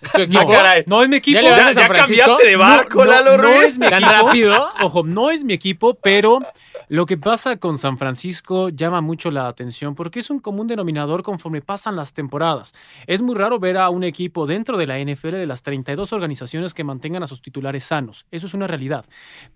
Es 0.01 0.11
tu 0.13 0.21
equipo. 0.21 0.43
No, 0.53 0.61
no 0.85 1.03
es 1.03 1.09
mi 1.09 1.15
equipo. 1.17 1.39
¿Ya 1.41 1.73
cambiaste 1.87 2.45
de 2.47 2.55
barco, 2.55 2.99
no, 3.03 3.11
Lalo 3.11 3.37
no 3.37 3.43
Ruiz. 3.43 3.62
Es 3.63 3.77
mi 3.77 3.89
¿Tan 3.89 4.03
equipo. 4.03 4.25
rápido? 4.27 4.69
Ojo, 4.81 5.03
no 5.03 5.31
es 5.31 5.43
mi 5.43 5.53
equipo, 5.53 5.93
pero 5.95 6.39
lo 6.93 7.07
que 7.07 7.17
pasa 7.17 7.57
con 7.57 7.79
San 7.79 7.97
Francisco 7.97 8.69
llama 8.69 9.01
mucho 9.01 9.31
la 9.31 9.47
atención 9.47 9.95
porque 9.95 10.19
es 10.19 10.29
un 10.29 10.37
común 10.37 10.67
denominador 10.67 11.23
conforme 11.23 11.59
pasan 11.59 11.95
las 11.95 12.13
temporadas. 12.13 12.75
Es 13.07 13.23
muy 13.23 13.33
raro 13.33 13.57
ver 13.57 13.79
a 13.79 13.89
un 13.89 14.03
equipo 14.03 14.45
dentro 14.45 14.77
de 14.77 14.85
la 14.85 14.99
NFL 14.99 15.31
de 15.31 15.47
las 15.47 15.63
32 15.63 16.13
organizaciones 16.13 16.75
que 16.75 16.83
mantengan 16.83 17.23
a 17.23 17.25
sus 17.25 17.41
titulares 17.41 17.85
sanos. 17.85 18.27
Eso 18.29 18.45
es 18.45 18.53
una 18.53 18.67
realidad. 18.67 19.05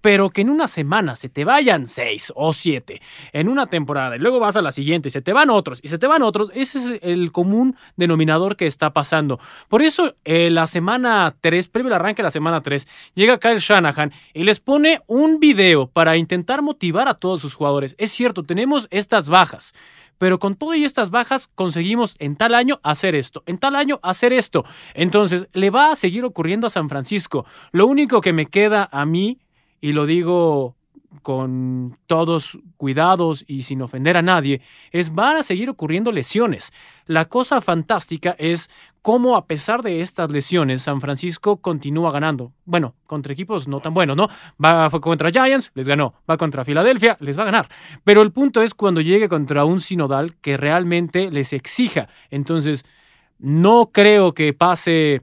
Pero 0.01 0.31
que 0.31 0.41
en 0.41 0.49
una 0.49 0.67
semana 0.67 1.15
se 1.15 1.29
te 1.29 1.45
vayan 1.45 1.85
6 1.85 2.33
o 2.35 2.53
7 2.53 2.99
en 3.33 3.49
una 3.49 3.67
temporada 3.67 4.15
y 4.15 4.19
luego 4.19 4.39
vas 4.39 4.57
a 4.57 4.63
la 4.63 4.71
siguiente 4.71 5.09
y 5.09 5.11
se 5.11 5.21
te 5.21 5.31
van 5.31 5.51
otros 5.51 5.79
y 5.83 5.89
se 5.89 5.99
te 5.99 6.07
van 6.07 6.23
otros, 6.23 6.49
ese 6.55 6.79
es 6.79 6.99
el 7.03 7.31
común 7.31 7.75
denominador 7.97 8.55
que 8.55 8.65
está 8.65 8.93
pasando. 8.93 9.39
Por 9.67 9.83
eso, 9.83 10.15
eh, 10.25 10.49
la 10.49 10.65
semana 10.65 11.35
3, 11.39 11.67
previo 11.67 11.89
al 11.89 11.99
arranque 11.99 12.23
de 12.23 12.29
la 12.29 12.31
semana 12.31 12.61
3, 12.61 12.87
llega 13.13 13.37
Kyle 13.37 13.59
Shanahan 13.59 14.11
y 14.33 14.43
les 14.43 14.59
pone 14.59 15.01
un 15.05 15.39
video 15.39 15.85
para 15.85 16.17
intentar 16.17 16.63
motivar 16.63 17.07
a 17.07 17.13
todos 17.13 17.26
sus 17.35 17.55
jugadores. 17.55 17.95
Es 17.97 18.11
cierto, 18.11 18.43
tenemos 18.43 18.87
estas 18.91 19.27
bajas. 19.27 19.73
Pero 20.17 20.39
con 20.39 20.55
todas 20.55 20.79
estas 20.79 21.11
bajas 21.11 21.49
conseguimos 21.53 22.15
en 22.19 22.37
tal 22.37 22.55
año 22.55 22.79
hacer 22.83 23.13
esto, 23.15 23.43
en 23.45 23.57
tal 23.57 23.75
año 23.75 23.99
hacer 24.01 24.33
esto. 24.33 24.63
Entonces, 24.93 25.47
le 25.53 25.69
va 25.69 25.91
a 25.91 25.95
seguir 25.95 26.23
ocurriendo 26.23 26.67
a 26.67 26.71
San 26.71 26.89
Francisco. 26.89 27.45
Lo 27.71 27.85
único 27.85 28.21
que 28.21 28.33
me 28.33 28.47
queda 28.47 28.89
a 28.91 29.05
mí, 29.05 29.39
y 29.79 29.91
lo 29.91 30.05
digo 30.05 30.76
con 31.21 31.97
todos 32.05 32.59
cuidados 32.77 33.43
y 33.47 33.63
sin 33.63 33.81
ofender 33.81 34.17
a 34.17 34.21
nadie, 34.21 34.61
es 34.91 35.13
van 35.13 35.37
a 35.37 35.43
seguir 35.43 35.69
ocurriendo 35.69 36.11
lesiones. 36.11 36.73
La 37.05 37.25
cosa 37.25 37.61
fantástica 37.61 38.35
es 38.37 38.69
cómo 39.01 39.35
a 39.37 39.45
pesar 39.45 39.81
de 39.83 40.01
estas 40.01 40.31
lesiones 40.31 40.81
San 40.81 40.99
Francisco 40.99 41.57
continúa 41.57 42.11
ganando. 42.11 42.53
Bueno, 42.65 42.95
contra 43.05 43.33
equipos 43.33 43.67
no 43.67 43.79
tan 43.79 43.93
buenos, 43.93 44.17
¿no? 44.17 44.27
Va 44.63 44.89
contra 44.89 45.31
Giants, 45.31 45.71
les 45.75 45.87
ganó. 45.87 46.13
Va 46.29 46.37
contra 46.37 46.65
Filadelfia, 46.65 47.17
les 47.21 47.37
va 47.37 47.43
a 47.43 47.45
ganar. 47.45 47.69
Pero 48.03 48.21
el 48.21 48.31
punto 48.31 48.61
es 48.61 48.73
cuando 48.73 49.01
llegue 49.01 49.29
contra 49.29 49.65
un 49.65 49.79
sinodal 49.79 50.35
que 50.41 50.57
realmente 50.57 51.31
les 51.31 51.53
exija. 51.53 52.09
Entonces, 52.29 52.85
no 53.39 53.91
creo 53.93 54.33
que 54.33 54.53
pase 54.53 55.21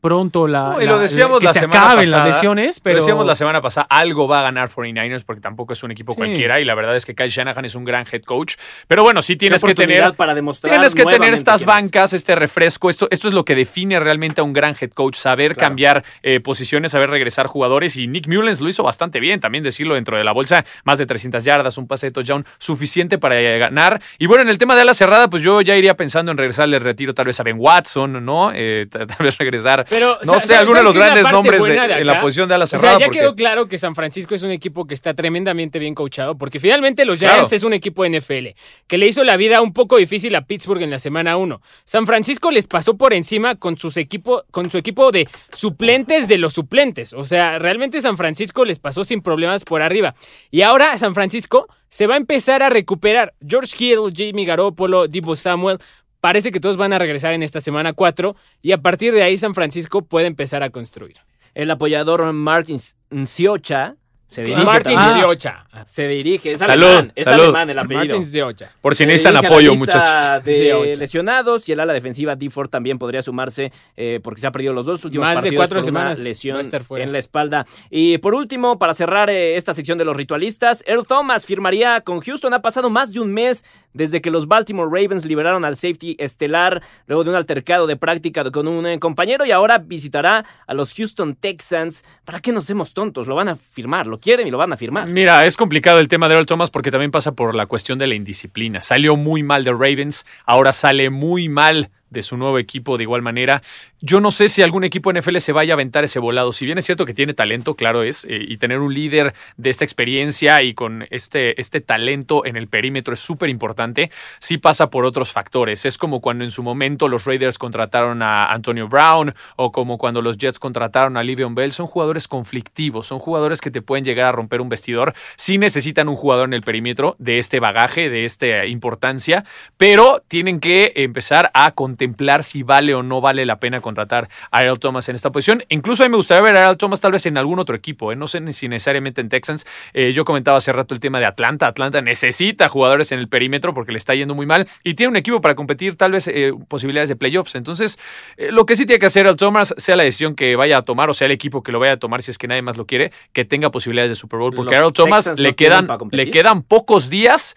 pronto 0.00 0.48
la, 0.48 0.70
No, 0.70 0.82
y 0.82 0.86
lo 0.86 0.96
la- 0.96 1.02
decíamos 1.02 1.38
que 1.40 1.46
la 1.46 1.52
se 1.52 1.60
semana 1.60 1.80
acaben 1.86 2.04
pasada. 2.04 2.26
las 2.26 2.36
lesiones, 2.36 2.80
pero 2.80 2.96
Lo 2.96 3.02
decíamos 3.02 3.26
la 3.26 3.34
semana 3.34 3.60
pasada, 3.60 3.86
algo 3.90 4.26
va 4.28 4.40
a 4.40 4.42
ganar 4.42 4.68
49ers 4.68 5.24
porque 5.24 5.40
tampoco 5.40 5.72
es 5.72 5.82
un 5.82 5.90
equipo 5.90 6.12
Sí. 6.12 6.16
cualquiera 6.18 6.60
y 6.60 6.64
la 6.64 6.74
verdad 6.74 6.96
es 6.96 7.04
que 7.06 7.14
Kyle 7.14 7.28
Shanahan 7.28 7.64
es 7.64 7.74
un 7.74 7.84
gran 7.84 8.06
head 8.10 8.22
coach. 8.22 8.54
Pero 8.88 9.02
bueno, 9.02 9.22
sí 9.22 9.36
tienes 9.36 9.62
que 9.62 9.74
tener 9.74 10.14
para 10.14 10.34
demostrar 10.34 10.72
Tienes 10.72 10.94
que 10.94 11.04
tener 11.04 11.34
estas 11.34 11.64
bancas, 11.64 12.12
este 12.12 12.34
refresco. 12.34 12.90
Esto, 12.90 13.08
esto 13.10 13.28
es 13.28 13.34
lo 13.34 13.44
que 13.44 13.54
define 13.54 13.98
realmente 14.00 14.40
a 14.40 14.44
un 14.44 14.52
gran 14.52 14.74
head 14.80 14.90
coach. 14.90 15.16
Saber 15.16 15.54
Claro. 15.54 15.68
cambiar 15.68 16.04
eh, 16.22 16.40
posiciones, 16.40 16.92
saber 16.92 17.10
regresar 17.10 17.46
jugadores. 17.46 17.96
Y 17.96 18.08
Nick 18.08 18.28
Mullens 18.28 18.60
lo 18.60 18.68
hizo 18.68 18.82
bastante 18.82 19.20
bien. 19.20 19.40
También 19.40 19.64
decirlo 19.64 19.94
dentro 19.94 20.16
de 20.16 20.24
la 20.24 20.32
bolsa, 20.32 20.64
más 20.84 20.98
de 20.98 21.06
300 21.06 21.44
yardas, 21.44 21.78
un 21.78 21.86
pase 21.86 22.06
de 22.06 22.12
touchdown 22.12 22.44
suficiente 22.58 23.18
para 23.18 23.40
eh, 23.40 23.58
ganar. 23.58 24.00
Y 24.18 24.26
bueno, 24.26 24.42
en 24.42 24.48
el 24.48 24.58
tema 24.58 24.76
de 24.76 24.84
la 24.84 24.94
cerrada, 24.94 25.28
pues 25.30 25.42
yo 25.42 25.60
ya 25.60 25.76
iría 25.76 25.96
pensando 25.96 26.30
en 26.32 26.38
regresarle 26.38 26.76
el 26.76 26.82
retiro 26.82 27.14
tal 27.14 27.26
vez 27.26 27.38
a 27.40 27.42
Ben 27.42 27.56
Watson, 27.58 28.24
¿no? 28.24 28.50
Eh, 28.54 28.86
tal 28.90 29.06
vez 29.20 29.38
regresar, 29.38 29.81
Pero, 29.88 30.18
no 30.24 30.38
sé, 30.40 30.54
alguno 30.56 30.80
de 30.80 30.84
¿sabes 30.84 30.84
los 30.84 30.96
grandes 30.96 31.30
nombres 31.32 31.62
de- 31.62 31.72
en 32.00 32.06
la 32.06 32.20
posición 32.20 32.48
de 32.48 32.54
ala 32.54 32.64
O 32.64 32.66
sea, 32.66 32.78
cerrada. 32.78 32.98
ya 32.98 33.06
porque- 33.06 33.18
quedó 33.20 33.34
claro 33.34 33.68
que 33.68 33.78
San 33.78 33.94
Francisco 33.94 34.34
es 34.34 34.42
un 34.42 34.50
equipo 34.50 34.86
que 34.86 34.94
está 34.94 35.14
tremendamente 35.14 35.78
bien 35.78 35.94
coachado, 35.94 36.36
porque 36.36 36.60
finalmente 36.60 37.04
los 37.04 37.18
Giants 37.18 37.34
Claro. 37.48 37.56
es 37.56 37.62
un 37.64 37.72
equipo 37.72 38.04
NFL 38.04 38.54
que 38.86 38.98
le 38.98 39.06
hizo 39.06 39.24
la 39.24 39.36
vida 39.36 39.60
un 39.62 39.72
poco 39.72 39.96
difícil 39.96 40.34
a 40.34 40.42
Pittsburgh 40.46 40.82
en 40.82 40.90
la 40.90 40.98
semana 40.98 41.36
1. 41.36 41.60
San 41.84 42.06
Francisco 42.06 42.50
les 42.50 42.66
pasó 42.66 42.96
por 42.96 43.12
encima 43.12 43.56
con, 43.56 43.76
sus 43.78 43.96
equipo, 43.96 44.44
con 44.50 44.70
su 44.70 44.78
equipo 44.78 45.12
de 45.12 45.28
suplentes 45.52 46.28
de 46.28 46.38
los 46.38 46.52
suplentes. 46.54 47.12
O 47.12 47.24
sea, 47.24 47.58
realmente 47.58 48.00
San 48.00 48.16
Francisco 48.16 48.64
les 48.64 48.78
pasó 48.78 49.04
sin 49.04 49.22
problemas 49.22 49.64
por 49.64 49.82
arriba. 49.82 50.14
Y 50.50 50.62
ahora 50.62 50.96
San 50.98 51.14
Francisco 51.14 51.68
se 51.88 52.06
va 52.06 52.14
a 52.14 52.16
empezar 52.16 52.62
a 52.62 52.70
recuperar. 52.70 53.34
George 53.46 53.74
Hill, 53.78 54.12
Jamie 54.16 54.46
Garoppolo, 54.46 55.06
Divo 55.08 55.36
Samuel. 55.36 55.78
Parece 56.22 56.52
que 56.52 56.60
todos 56.60 56.76
van 56.76 56.92
a 56.92 56.98
regresar 57.00 57.32
en 57.34 57.42
esta 57.42 57.60
semana 57.60 57.92
4 57.94 58.36
y 58.62 58.70
a 58.70 58.78
partir 58.78 59.12
de 59.12 59.24
ahí 59.24 59.36
San 59.36 59.54
Francisco 59.56 60.02
puede 60.02 60.28
empezar 60.28 60.62
a 60.62 60.70
construir. 60.70 61.16
El 61.52 61.68
apoyador 61.68 62.32
Martin 62.32 62.78
Nciocha 63.10 63.96
se 64.24 64.44
dirige 64.44 64.64
Martin 64.64 64.94
también- 64.94 65.18
Diocha. 65.18 65.66
Se 65.84 66.08
dirige, 66.08 66.52
es 66.52 66.58
Salud, 66.60 66.86
alemán, 66.86 67.12
es 67.14 67.24
salud. 67.24 67.42
alemán 67.44 67.68
el 67.68 67.78
apellido. 67.78 68.16
Martin 68.16 68.32
Diocha. 68.32 68.70
por 68.80 68.94
si 68.94 68.98
Se 69.02 69.06
necesitan 69.06 69.32
dirige 69.34 69.46
a 69.46 69.50
la 69.50 69.54
apoyo, 69.54 69.74
muchachos. 69.74 70.44
De 70.46 70.96
lesionados 70.96 71.68
y 71.68 71.72
el 71.72 71.80
ala 71.80 71.92
defensiva 71.92 72.34
D 72.34 72.48
Ford 72.48 72.70
también 72.70 72.98
podría 72.98 73.20
sumarse 73.20 73.72
eh, 73.94 74.20
porque 74.24 74.40
se 74.40 74.46
ha 74.46 74.50
perdido 74.52 74.72
los 74.72 74.86
dos 74.86 75.04
últimos 75.04 75.26
Más 75.26 75.34
de 75.34 75.40
partidos 75.42 75.56
cuatro 75.56 75.76
por 75.80 75.84
semanas 75.84 76.18
lesión 76.20 76.58
en 76.96 77.12
la 77.12 77.18
espalda. 77.18 77.66
Y 77.90 78.16
por 78.18 78.34
último, 78.34 78.78
para 78.78 78.94
cerrar 78.94 79.28
eh, 79.28 79.56
esta 79.56 79.74
sección 79.74 79.98
de 79.98 80.06
los 80.06 80.16
ritualistas, 80.16 80.82
Earl 80.86 81.06
Thomas 81.06 81.44
firmaría 81.44 82.00
con 82.00 82.20
Houston. 82.20 82.54
Ha 82.54 82.62
pasado 82.62 82.88
más 82.88 83.12
de 83.12 83.20
un 83.20 83.34
mes 83.34 83.66
desde 83.94 84.20
que 84.20 84.30
los 84.30 84.46
Baltimore 84.46 84.88
Ravens 84.90 85.24
liberaron 85.24 85.64
al 85.64 85.76
safety 85.76 86.16
estelar 86.18 86.82
luego 87.06 87.24
de 87.24 87.30
un 87.30 87.36
altercado 87.36 87.86
de 87.86 87.96
práctica 87.96 88.50
con 88.50 88.68
un 88.68 88.86
eh, 88.86 88.98
compañero 88.98 89.44
y 89.44 89.50
ahora 89.50 89.78
visitará 89.78 90.44
a 90.66 90.74
los 90.74 90.94
Houston 90.94 91.34
Texans. 91.34 92.04
¿Para 92.24 92.40
qué 92.40 92.52
nos 92.52 92.64
hacemos 92.64 92.94
tontos? 92.94 93.26
Lo 93.28 93.34
van 93.34 93.48
a 93.48 93.56
firmar, 93.56 94.06
lo 94.06 94.18
quieren 94.18 94.46
y 94.46 94.50
lo 94.50 94.58
van 94.58 94.72
a 94.72 94.76
firmar. 94.76 95.08
Mira, 95.08 95.46
es 95.46 95.56
complicado 95.56 95.98
el 95.98 96.08
tema 96.08 96.28
de 96.28 96.34
Earl 96.34 96.46
Thomas 96.46 96.70
porque 96.70 96.90
también 96.90 97.10
pasa 97.10 97.32
por 97.32 97.54
la 97.54 97.66
cuestión 97.66 97.98
de 97.98 98.06
la 98.06 98.14
indisciplina. 98.14 98.82
Salió 98.82 99.16
muy 99.16 99.42
mal 99.42 99.64
de 99.64 99.72
Ravens, 99.72 100.26
ahora 100.46 100.72
sale 100.72 101.10
muy 101.10 101.48
mal 101.48 101.90
de 102.12 102.22
su 102.22 102.36
nuevo 102.36 102.58
equipo 102.58 102.96
de 102.96 103.04
igual 103.04 103.22
manera. 103.22 103.62
Yo 104.00 104.20
no 104.20 104.30
sé 104.30 104.48
si 104.48 104.62
algún 104.62 104.84
equipo 104.84 105.12
NFL 105.12 105.38
se 105.38 105.52
vaya 105.52 105.72
a 105.72 105.76
aventar 105.76 106.04
ese 106.04 106.18
volado. 106.18 106.52
Si 106.52 106.66
bien 106.66 106.78
es 106.78 106.84
cierto 106.84 107.06
que 107.06 107.14
tiene 107.14 107.34
talento, 107.34 107.74
claro 107.74 108.02
es, 108.02 108.24
eh, 108.24 108.44
y 108.46 108.56
tener 108.56 108.80
un 108.80 108.92
líder 108.92 109.34
de 109.56 109.70
esta 109.70 109.84
experiencia 109.84 110.62
y 110.62 110.74
con 110.74 111.06
este, 111.10 111.60
este 111.60 111.80
talento 111.80 112.44
en 112.44 112.56
el 112.56 112.68
perímetro 112.68 113.14
es 113.14 113.20
súper 113.20 113.48
importante, 113.48 114.10
sí 114.38 114.58
pasa 114.58 114.90
por 114.90 115.04
otros 115.04 115.32
factores. 115.32 115.84
Es 115.84 115.98
como 115.98 116.20
cuando 116.20 116.44
en 116.44 116.50
su 116.50 116.62
momento 116.62 117.08
los 117.08 117.24
Raiders 117.24 117.58
contrataron 117.58 118.22
a 118.22 118.46
Antonio 118.46 118.88
Brown 118.88 119.34
o 119.56 119.72
como 119.72 119.98
cuando 119.98 120.20
los 120.20 120.36
Jets 120.36 120.58
contrataron 120.58 121.16
a 121.16 121.22
Livion 121.22 121.54
Bell. 121.54 121.72
Son 121.72 121.86
jugadores 121.86 122.28
conflictivos, 122.28 123.06
son 123.06 123.18
jugadores 123.18 123.60
que 123.60 123.70
te 123.70 123.82
pueden 123.82 124.04
llegar 124.04 124.26
a 124.26 124.32
romper 124.32 124.60
un 124.60 124.68
vestidor. 124.68 125.14
Sí 125.36 125.58
necesitan 125.58 126.08
un 126.08 126.16
jugador 126.16 126.48
en 126.48 126.54
el 126.54 126.62
perímetro 126.62 127.16
de 127.18 127.38
este 127.38 127.60
bagaje, 127.60 128.10
de 128.10 128.24
esta 128.24 128.66
importancia, 128.66 129.44
pero 129.76 130.22
tienen 130.26 130.60
que 130.60 130.92
empezar 130.96 131.50
a 131.54 131.72
contemplar 132.02 132.42
si 132.42 132.64
vale 132.64 132.94
o 132.94 133.02
no 133.04 133.20
vale 133.20 133.46
la 133.46 133.60
pena 133.60 133.80
contratar 133.80 134.28
a 134.50 134.62
Earl 134.62 134.80
Thomas 134.80 135.08
en 135.08 135.14
esta 135.14 135.30
posición. 135.30 135.62
Incluso 135.68 136.02
a 136.02 136.06
mí 136.06 136.10
me 136.10 136.16
gustaría 136.16 136.42
ver 136.42 136.56
a 136.56 136.64
Earl 136.64 136.76
Thomas 136.76 137.00
tal 137.00 137.12
vez 137.12 137.26
en 137.26 137.38
algún 137.38 137.60
otro 137.60 137.76
equipo, 137.76 138.10
¿eh? 138.10 138.16
no 138.16 138.26
sé 138.26 138.40
si 138.52 138.68
necesariamente 138.68 139.20
en 139.20 139.28
Texans. 139.28 139.66
Eh, 139.94 140.12
yo 140.12 140.24
comentaba 140.24 140.56
hace 140.56 140.72
rato 140.72 140.94
el 140.94 141.00
tema 141.00 141.20
de 141.20 141.26
Atlanta. 141.26 141.68
Atlanta 141.68 142.02
necesita 142.02 142.68
jugadores 142.68 143.12
en 143.12 143.20
el 143.20 143.28
perímetro 143.28 143.72
porque 143.72 143.92
le 143.92 143.98
está 143.98 144.16
yendo 144.16 144.34
muy 144.34 144.46
mal 144.46 144.66
y 144.82 144.94
tiene 144.94 145.10
un 145.10 145.16
equipo 145.16 145.40
para 145.40 145.54
competir 145.54 145.96
tal 145.96 146.10
vez 146.10 146.26
eh, 146.26 146.52
posibilidades 146.66 147.08
de 147.08 147.14
playoffs. 147.14 147.54
Entonces, 147.54 148.00
lo 148.36 148.66
que 148.66 148.74
sí 148.74 148.84
tiene 148.84 148.98
que 148.98 149.06
hacer 149.06 149.26
Earl 149.26 149.36
Thomas, 149.36 149.74
sea 149.76 149.94
la 149.94 150.02
decisión 150.02 150.34
que 150.34 150.56
vaya 150.56 150.78
a 150.78 150.82
tomar 150.82 151.08
o 151.08 151.14
sea 151.14 151.26
el 151.26 151.32
equipo 151.32 151.62
que 151.62 151.70
lo 151.70 151.78
vaya 151.78 151.92
a 151.92 151.98
tomar 151.98 152.22
si 152.22 152.32
es 152.32 152.38
que 152.38 152.48
nadie 152.48 152.62
más 152.62 152.76
lo 152.76 152.86
quiere, 152.86 153.12
que 153.32 153.44
tenga 153.44 153.70
posibilidades 153.70 154.10
de 154.10 154.14
Super 154.16 154.40
Bowl. 154.40 154.52
Porque 154.52 154.74
Los 154.74 154.80
a 154.80 154.82
Earl 154.82 154.92
Thomas 154.92 155.24
Texans 155.24 155.38
le 155.38 155.50
no 155.50 155.56
quedan, 155.56 155.88
le 156.10 156.30
quedan 156.30 156.62
pocos 156.62 157.10
días 157.10 157.56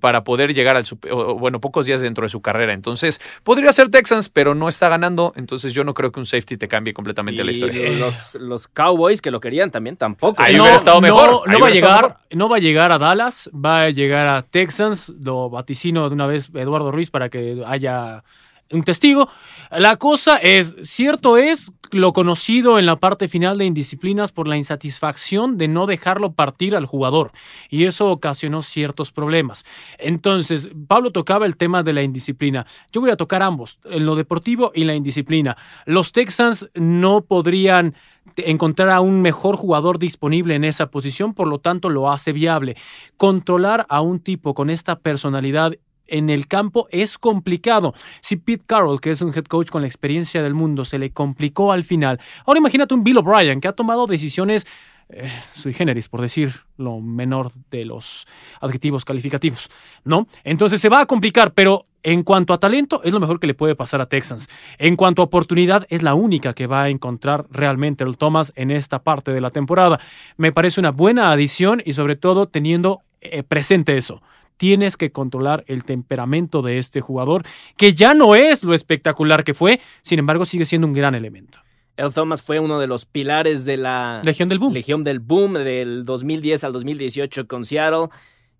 para 0.00 0.24
poder 0.24 0.54
llegar 0.54 0.76
al 0.76 0.86
Super- 0.86 1.12
o, 1.12 1.34
bueno, 1.34 1.60
pocos 1.60 1.84
días 1.84 2.00
dentro 2.00 2.22
de 2.22 2.28
su 2.28 2.40
carrera. 2.40 2.72
Entonces, 2.72 3.20
podría 3.42 3.57
Podría 3.58 3.72
ser 3.72 3.88
Texans, 3.88 4.28
pero 4.28 4.54
no 4.54 4.68
está 4.68 4.88
ganando, 4.88 5.32
entonces 5.34 5.72
yo 5.72 5.82
no 5.82 5.92
creo 5.92 6.12
que 6.12 6.20
un 6.20 6.26
safety 6.26 6.56
te 6.56 6.68
cambie 6.68 6.94
completamente 6.94 7.42
la 7.42 7.50
historia. 7.50 7.90
Los, 7.90 8.36
los 8.36 8.68
Cowboys 8.68 9.20
que 9.20 9.32
lo 9.32 9.40
querían 9.40 9.72
también 9.72 9.96
tampoco. 9.96 10.40
Ahí 10.40 10.54
no, 10.54 10.62
hubiera 10.62 10.76
estado 10.76 11.00
mejor, 11.00 11.42
No, 11.50 11.58
va 11.58 11.66
a 11.66 11.70
llegar, 11.70 12.18
no 12.30 12.48
va 12.48 12.58
a 12.58 12.60
llegar 12.60 12.92
a 12.92 12.98
Dallas, 12.98 13.50
va 13.52 13.82
a 13.82 13.90
llegar 13.90 14.28
a 14.28 14.42
Texans. 14.42 15.08
Lo 15.08 15.50
vaticino 15.50 16.08
de 16.08 16.14
una 16.14 16.28
vez 16.28 16.50
Eduardo 16.54 16.92
Ruiz 16.92 17.10
para 17.10 17.30
que 17.30 17.64
haya 17.66 18.22
un 18.72 18.82
testigo. 18.82 19.28
La 19.70 19.96
cosa 19.96 20.36
es, 20.36 20.74
cierto 20.82 21.36
es 21.36 21.72
lo 21.90 22.12
conocido 22.12 22.78
en 22.78 22.86
la 22.86 22.96
parte 22.96 23.28
final 23.28 23.58
de 23.58 23.64
indisciplinas 23.64 24.32
por 24.32 24.46
la 24.46 24.56
insatisfacción 24.56 25.56
de 25.56 25.68
no 25.68 25.86
dejarlo 25.86 26.32
partir 26.32 26.76
al 26.76 26.86
jugador 26.86 27.32
y 27.70 27.84
eso 27.84 28.10
ocasionó 28.10 28.62
ciertos 28.62 29.12
problemas. 29.12 29.64
Entonces, 29.98 30.68
Pablo 30.86 31.12
tocaba 31.12 31.46
el 31.46 31.56
tema 31.56 31.82
de 31.82 31.92
la 31.92 32.02
indisciplina. 32.02 32.66
Yo 32.92 33.00
voy 33.00 33.10
a 33.10 33.16
tocar 33.16 33.42
ambos, 33.42 33.78
en 33.84 34.04
lo 34.04 34.16
deportivo 34.16 34.72
y 34.74 34.84
la 34.84 34.94
indisciplina. 34.94 35.56
Los 35.86 36.12
Texans 36.12 36.70
no 36.74 37.22
podrían 37.22 37.94
encontrar 38.36 38.90
a 38.90 39.00
un 39.00 39.22
mejor 39.22 39.56
jugador 39.56 39.98
disponible 39.98 40.54
en 40.54 40.64
esa 40.64 40.90
posición, 40.90 41.34
por 41.34 41.48
lo 41.48 41.58
tanto 41.58 41.88
lo 41.88 42.10
hace 42.10 42.32
viable. 42.32 42.76
Controlar 43.16 43.86
a 43.88 44.00
un 44.00 44.20
tipo 44.20 44.54
con 44.54 44.68
esta 44.70 44.98
personalidad 44.98 45.72
en 46.08 46.30
el 46.30 46.48
campo 46.48 46.88
es 46.90 47.18
complicado. 47.18 47.94
Si 48.20 48.36
Pete 48.36 48.64
Carroll, 48.66 49.00
que 49.00 49.10
es 49.10 49.22
un 49.22 49.32
head 49.34 49.44
coach 49.44 49.68
con 49.68 49.82
la 49.82 49.88
experiencia 49.88 50.42
del 50.42 50.54
mundo, 50.54 50.84
se 50.84 50.98
le 50.98 51.10
complicó 51.10 51.72
al 51.72 51.84
final, 51.84 52.20
ahora 52.44 52.58
imagínate 52.58 52.94
un 52.94 53.04
Bill 53.04 53.18
O'Brien 53.18 53.60
que 53.60 53.68
ha 53.68 53.72
tomado 53.72 54.06
decisiones 54.06 54.66
eh, 55.10 55.30
sui 55.54 55.72
generis, 55.72 56.06
por 56.08 56.20
decir 56.20 56.52
lo 56.76 57.00
menor 57.00 57.50
de 57.70 57.86
los 57.86 58.26
adjetivos 58.60 59.06
calificativos, 59.06 59.70
¿no? 60.04 60.28
Entonces 60.44 60.82
se 60.82 60.90
va 60.90 61.00
a 61.00 61.06
complicar, 61.06 61.54
pero 61.54 61.86
en 62.02 62.22
cuanto 62.22 62.52
a 62.52 62.60
talento, 62.60 63.00
es 63.02 63.12
lo 63.12 63.20
mejor 63.20 63.40
que 63.40 63.46
le 63.46 63.54
puede 63.54 63.74
pasar 63.74 64.02
a 64.02 64.06
Texans. 64.06 64.48
En 64.76 64.96
cuanto 64.96 65.22
a 65.22 65.24
oportunidad, 65.24 65.86
es 65.88 66.02
la 66.02 66.14
única 66.14 66.52
que 66.52 66.66
va 66.66 66.82
a 66.82 66.88
encontrar 66.90 67.46
realmente 67.50 68.04
el 68.04 68.18
Thomas 68.18 68.52
en 68.54 68.70
esta 68.70 69.02
parte 69.02 69.32
de 69.32 69.40
la 69.40 69.50
temporada. 69.50 69.98
Me 70.36 70.52
parece 70.52 70.78
una 70.78 70.90
buena 70.90 71.32
adición 71.32 71.82
y 71.84 71.94
sobre 71.94 72.16
todo 72.16 72.46
teniendo 72.46 73.00
eh, 73.20 73.42
presente 73.42 73.96
eso 73.96 74.22
tienes 74.58 74.98
que 74.98 75.10
controlar 75.10 75.64
el 75.66 75.84
temperamento 75.84 76.60
de 76.60 76.78
este 76.78 77.00
jugador, 77.00 77.44
que 77.78 77.94
ya 77.94 78.12
no 78.12 78.34
es 78.34 78.62
lo 78.62 78.74
espectacular 78.74 79.44
que 79.44 79.54
fue, 79.54 79.80
sin 80.02 80.18
embargo 80.18 80.44
sigue 80.44 80.66
siendo 80.66 80.86
un 80.86 80.92
gran 80.92 81.14
elemento. 81.14 81.60
El 81.96 82.12
Thomas 82.12 82.42
fue 82.42 82.60
uno 82.60 82.78
de 82.78 82.86
los 82.86 83.06
pilares 83.06 83.64
de 83.64 83.76
la 83.76 84.20
Legión 84.24 84.48
del 84.48 84.58
Boom. 84.58 84.72
Legión 84.72 85.02
del 85.02 85.18
Boom 85.18 85.54
del 85.54 86.04
2010 86.04 86.64
al 86.64 86.72
2018 86.72 87.48
con 87.48 87.64
Seattle 87.64 88.08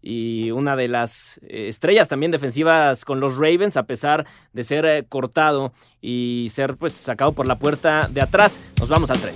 y 0.02 0.50
una 0.50 0.74
de 0.74 0.88
las 0.88 1.38
eh, 1.42 1.68
estrellas 1.68 2.08
también 2.08 2.32
defensivas 2.32 3.04
con 3.04 3.20
los 3.20 3.36
Ravens 3.36 3.76
a 3.76 3.84
pesar 3.84 4.26
de 4.52 4.62
ser 4.64 4.84
eh, 4.86 5.04
cortado 5.08 5.72
y 6.00 6.48
ser 6.50 6.76
pues 6.76 6.92
sacado 6.94 7.32
por 7.32 7.46
la 7.46 7.58
puerta 7.58 8.08
de 8.10 8.22
atrás. 8.22 8.60
Nos 8.80 8.88
vamos 8.88 9.10
al 9.10 9.20
tren. 9.20 9.34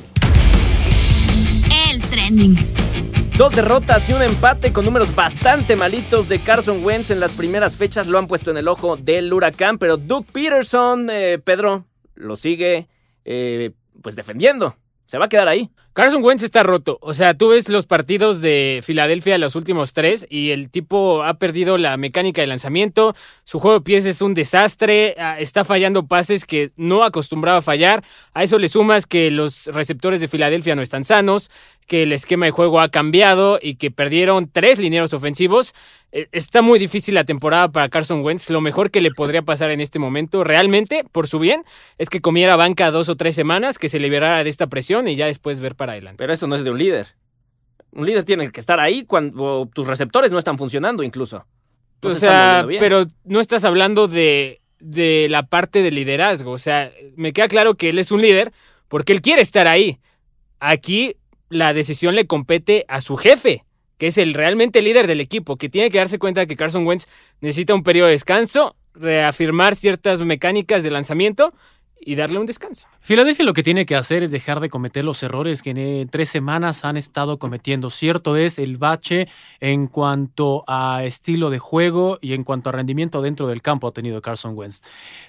El 1.89 2.01
trending. 2.03 2.57
Dos 3.37 3.57
derrotas 3.57 4.09
y 4.11 4.13
un 4.13 4.23
empate 4.23 4.75
con 4.75 4.85
números 4.85 5.15
bastante 5.15 5.75
malitos 5.75 6.29
de 6.29 6.39
Carson 6.39 6.85
Wentz 6.85 7.11
en 7.11 7.19
las 7.19 7.33
primeras 7.33 7.77
fechas 7.77 8.07
lo 8.07 8.19
han 8.19 8.27
puesto 8.27 8.51
en 8.51 8.59
el 8.59 8.69
ojo 8.69 8.99
del 8.99 9.33
huracán, 9.33 9.79
pero 9.79 9.97
Doug 9.97 10.27
Peterson, 10.27 11.09
eh, 11.11 11.39
Pedro, 11.43 11.87
lo 12.15 12.37
sigue 12.37 12.89
eh, 13.25 13.73
pues 14.03 14.17
defendiendo. 14.17 14.77
Se 15.07 15.17
va 15.17 15.25
a 15.25 15.29
quedar 15.31 15.49
ahí. 15.49 15.71
Carson 15.95 16.25
Wentz 16.25 16.43
está 16.43 16.63
roto. 16.63 16.97
O 17.03 17.13
sea, 17.13 17.35
tú 17.35 17.49
ves 17.49 17.69
los 17.69 17.85
partidos 17.85 18.41
de 18.41 18.81
Filadelfia, 18.83 19.37
los 19.37 19.57
últimos 19.57 19.93
tres, 19.93 20.27
y 20.31 20.51
el 20.51 20.71
tipo 20.71 21.23
ha 21.23 21.35
perdido 21.35 21.77
la 21.77 21.99
mecánica 21.99 22.41
de 22.41 22.47
lanzamiento. 22.47 23.15
Su 23.45 23.61
juego 23.61 23.79
de 23.81 23.85
pies 23.85 24.07
es 24.07 24.23
un 24.23 24.33
desastre. 24.33 25.15
ah, 25.19 25.39
Está 25.39 25.65
fallando 25.65 26.07
pases 26.07 26.47
que 26.47 26.73
no 26.77 27.03
acostumbraba 27.03 27.59
a 27.59 27.63
fallar. 27.63 28.03
A 28.33 28.43
eso 28.43 28.59
le 28.59 28.69
sumas 28.69 29.07
que 29.07 29.31
los 29.31 29.67
receptores 29.67 30.21
de 30.21 30.29
Filadelfia 30.29 30.75
no 30.75 30.81
están 30.81 31.05
sanos, 31.05 31.51
que 31.87 32.05
el 32.05 32.13
esquema 32.13 32.47
de 32.47 32.53
juego 32.53 32.81
ha 32.81 32.89
cambiado 32.89 33.59
y 33.61 33.75
que 33.75 33.91
perdieron 33.91 34.49
tres 34.51 34.79
linieros 34.79 35.13
ofensivos. 35.13 35.75
Eh, 36.13 36.29
Está 36.33 36.63
muy 36.63 36.79
difícil 36.79 37.15
la 37.15 37.25
temporada 37.25 37.69
para 37.69 37.89
Carson 37.91 38.23
Wentz. 38.25 38.49
Lo 38.49 38.63
mejor 38.63 38.91
que 38.91 39.01
le 39.03 39.11
podría 39.11 39.43
pasar 39.43 39.71
en 39.71 39.81
este 39.83 39.99
momento, 39.99 40.43
realmente, 40.45 41.05
por 41.13 41.27
su 41.29 41.39
bien, 41.39 41.65
es 41.99 42.09
que 42.09 42.21
comiera 42.23 42.57
banca 42.57 42.91
dos 42.91 43.11
o 43.11 43.17
tres 43.17 43.35
semanas, 43.35 43.79
que 43.79 43.89
se 43.91 43.99
liberara 43.99 44.43
de 44.43 44.49
esta 44.49 44.69
presión 44.69 45.07
y 45.09 45.17
ya 45.17 45.27
después 45.27 45.61
ver 45.61 45.75
para 45.83 45.95
adelante. 45.95 46.17
Pero 46.17 46.33
eso 46.33 46.47
no 46.47 46.55
es 46.55 46.63
de 46.63 46.71
un 46.71 46.79
líder. 46.79 47.09
Un 47.91 48.07
líder 48.07 48.23
tiene 48.23 48.49
que 48.53 48.61
estar 48.61 48.79
ahí 48.79 49.05
cuando 49.05 49.69
tus 49.75 49.89
receptores 49.89 50.31
no 50.31 50.39
están 50.39 50.57
funcionando 50.57 51.03
incluso. 51.03 51.45
No 52.01 52.09
o 52.09 52.13
se 52.13 52.21
sea, 52.21 52.65
pero 52.79 53.05
no 53.25 53.41
estás 53.41 53.65
hablando 53.65 54.07
de, 54.07 54.61
de 54.79 55.27
la 55.29 55.43
parte 55.43 55.83
de 55.83 55.91
liderazgo. 55.91 56.53
O 56.53 56.59
sea, 56.59 56.93
me 57.17 57.33
queda 57.33 57.49
claro 57.49 57.75
que 57.75 57.89
él 57.89 57.99
es 57.99 58.13
un 58.13 58.23
líder 58.23 58.53
porque 58.87 59.13
él 59.13 59.23
quiere 59.23 59.43
estar 59.43 59.67
ahí. 59.67 59.99
Aquí 60.61 61.17
la 61.49 61.73
decisión 61.73 62.15
le 62.15 62.29
compete 62.29 62.85
a 62.87 63.01
su 63.01 63.17
jefe, 63.17 63.65
que 63.99 64.07
es 64.07 64.19
el 64.19 64.35
realmente 64.35 64.83
líder 64.83 65.09
del 65.09 65.21
equipo, 65.21 65.57
que 65.57 65.69
tiene 65.69 65.91
que 65.91 65.99
darse 65.99 66.21
cuenta 66.21 66.47
que 66.47 66.55
Carson 66.55 66.87
Wentz 66.87 67.09
necesita 67.41 67.75
un 67.75 67.83
periodo 67.83 68.07
de 68.07 68.13
descanso, 68.13 68.77
reafirmar 68.95 69.75
ciertas 69.75 70.21
mecánicas 70.21 70.85
de 70.85 70.93
lanzamiento 70.93 71.53
y 72.05 72.15
darle 72.17 72.39
un 72.39 72.47
descanso. 72.47 72.89
Filadelfia 73.01 73.45
lo 73.45 73.53
que 73.53 73.63
tiene 73.63 73.87
que 73.87 73.97
hacer 73.97 74.23
es 74.23 74.31
dejar 74.31 74.61
de 74.61 74.69
cometer 74.69 75.05
los 75.05 75.23
errores 75.23 75.63
que 75.63 75.71
en 75.71 75.79
eh, 75.79 76.07
tres 76.11 76.29
semanas 76.29 76.85
han 76.85 76.97
estado 76.97 77.39
cometiendo. 77.39 77.91
Cierto 77.91 78.37
es 78.37 78.59
el 78.59 78.77
bache 78.77 79.29
en 79.61 79.87
cuanto 79.87 80.65
a 80.67 81.05
estilo 81.05 81.51
de 81.51 81.59
juego 81.59 82.19
y 82.21 82.35
en 82.35 82.45
cuanto 82.45 82.69
a 82.69 82.73
rendimiento 82.73 83.23
dentro 83.23 83.47
del 83.47 83.63
campo 83.63 83.89
ha 83.89 83.93
tenido 83.93 84.21
Carson 84.21 84.57
Wentz. 84.57 84.83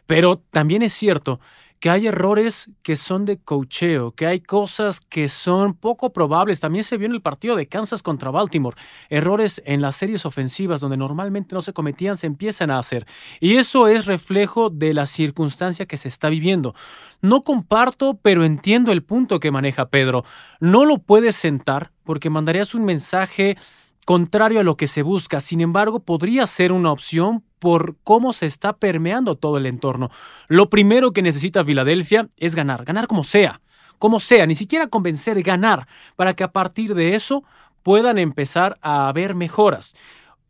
Pero 0.06 0.38
también 0.38 0.82
es 0.82 0.94
cierto 0.94 1.40
que 1.84 1.89
hay 1.89 2.08
errores 2.08 2.69
que 2.82 2.96
son 2.96 3.26
de 3.26 3.41
cocheo, 3.41 4.13
que 4.13 4.26
hay 4.26 4.39
cosas 4.39 5.02
que 5.02 5.28
son 5.28 5.74
poco 5.74 6.13
probables. 6.13 6.62
También 6.62 6.86
se 6.86 6.96
vio 6.96 7.08
en 7.08 7.12
el 7.12 7.22
partido 7.22 7.58
de 7.58 7.67
Kansas 7.67 8.02
contra 8.02 8.32
Baltimore. 8.32 8.78
Errores 9.10 9.62
en 9.65 9.82
las 9.82 9.98
series 9.98 10.26
ofensivas 10.26 10.80
donde 10.80 10.96
normalmente 10.96 11.54
no 11.54 11.62
se 11.62 11.74
cometían 11.74 12.15
se 12.15 12.28
empiezan 12.28 12.72
a 12.72 12.80
hacer. 12.80 13.06
Y 13.41 13.58
eso 13.58 13.89
es 13.89 14.06
reflejo 14.06 14.69
de 14.69 14.93
la 14.93 15.06
circunstancia 15.06 15.86
que 15.86 15.98
se 15.98 16.08
está 16.08 16.30
viviendo. 16.30 16.74
No 17.22 17.41
comparto, 17.41 18.17
pero 18.22 18.46
entiendo 18.46 18.93
el 18.93 19.04
punto 19.04 19.41
que 19.41 19.52
maneja 19.52 19.89
Pedro. 19.89 20.24
No 20.62 20.86
lo 20.86 21.00
puedes 21.00 21.36
sentar 21.36 21.91
porque 22.06 22.30
mandarías 22.30 22.76
un 22.76 22.86
mensaje 22.86 23.58
contrario 24.06 24.60
a 24.60 24.63
lo 24.63 24.78
que 24.78 24.88
se 24.88 25.02
busca. 25.02 25.42
Sin 25.42 25.62
embargo, 25.62 26.00
podría 26.00 26.48
ser 26.48 26.72
una 26.72 26.92
opción 26.92 27.44
por 27.60 27.96
cómo 28.04 28.34
se 28.34 28.46
está 28.46 28.74
permeando 28.74 29.36
todo 29.36 29.58
el 29.58 29.66
entorno. 29.66 30.12
Lo 30.48 30.70
primero 30.70 31.12
que 31.12 31.22
necesita 31.22 31.63
Filadelfia 31.63 32.28
es 32.38 32.56
ganar, 32.56 32.86
ganar 32.86 33.08
como 33.08 33.24
sea, 33.24 33.62
como 34.00 34.20
sea, 34.20 34.46
ni 34.46 34.56
siquiera 34.56 34.88
convencer, 34.88 35.42
ganar, 35.44 35.88
para 36.16 36.34
que 36.34 36.44
a 36.44 36.52
partir 36.52 36.94
de 36.94 37.16
eso 37.16 37.44
puedan 37.82 38.18
empezar 38.18 38.78
a 38.82 39.08
haber 39.08 39.36
mejoras. 39.36 39.96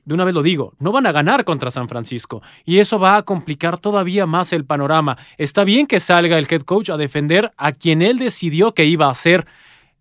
De 0.05 0.13
una 0.13 0.25
vez 0.25 0.33
lo 0.33 0.43
digo, 0.43 0.73
no 0.79 0.91
van 0.91 1.05
a 1.05 1.13
ganar 1.13 1.45
contra 1.45 1.71
San 1.71 1.87
Francisco 1.87 2.41
y 2.65 2.79
eso 2.79 2.99
va 2.99 3.15
a 3.15 3.23
complicar 3.23 3.77
todavía 3.77 4.25
más 4.25 4.51
el 4.51 4.65
panorama. 4.65 5.17
Está 5.37 5.63
bien 5.63 5.87
que 5.87 6.01
salga 6.01 6.37
el 6.37 6.47
head 6.49 6.63
coach 6.63 6.89
a 6.89 6.97
defender 6.97 7.53
a 7.55 7.71
quien 7.71 8.01
él 8.01 8.17
decidió 8.17 8.73
que 8.73 8.83
iba 8.83 9.09
a 9.09 9.15
ser 9.15 9.47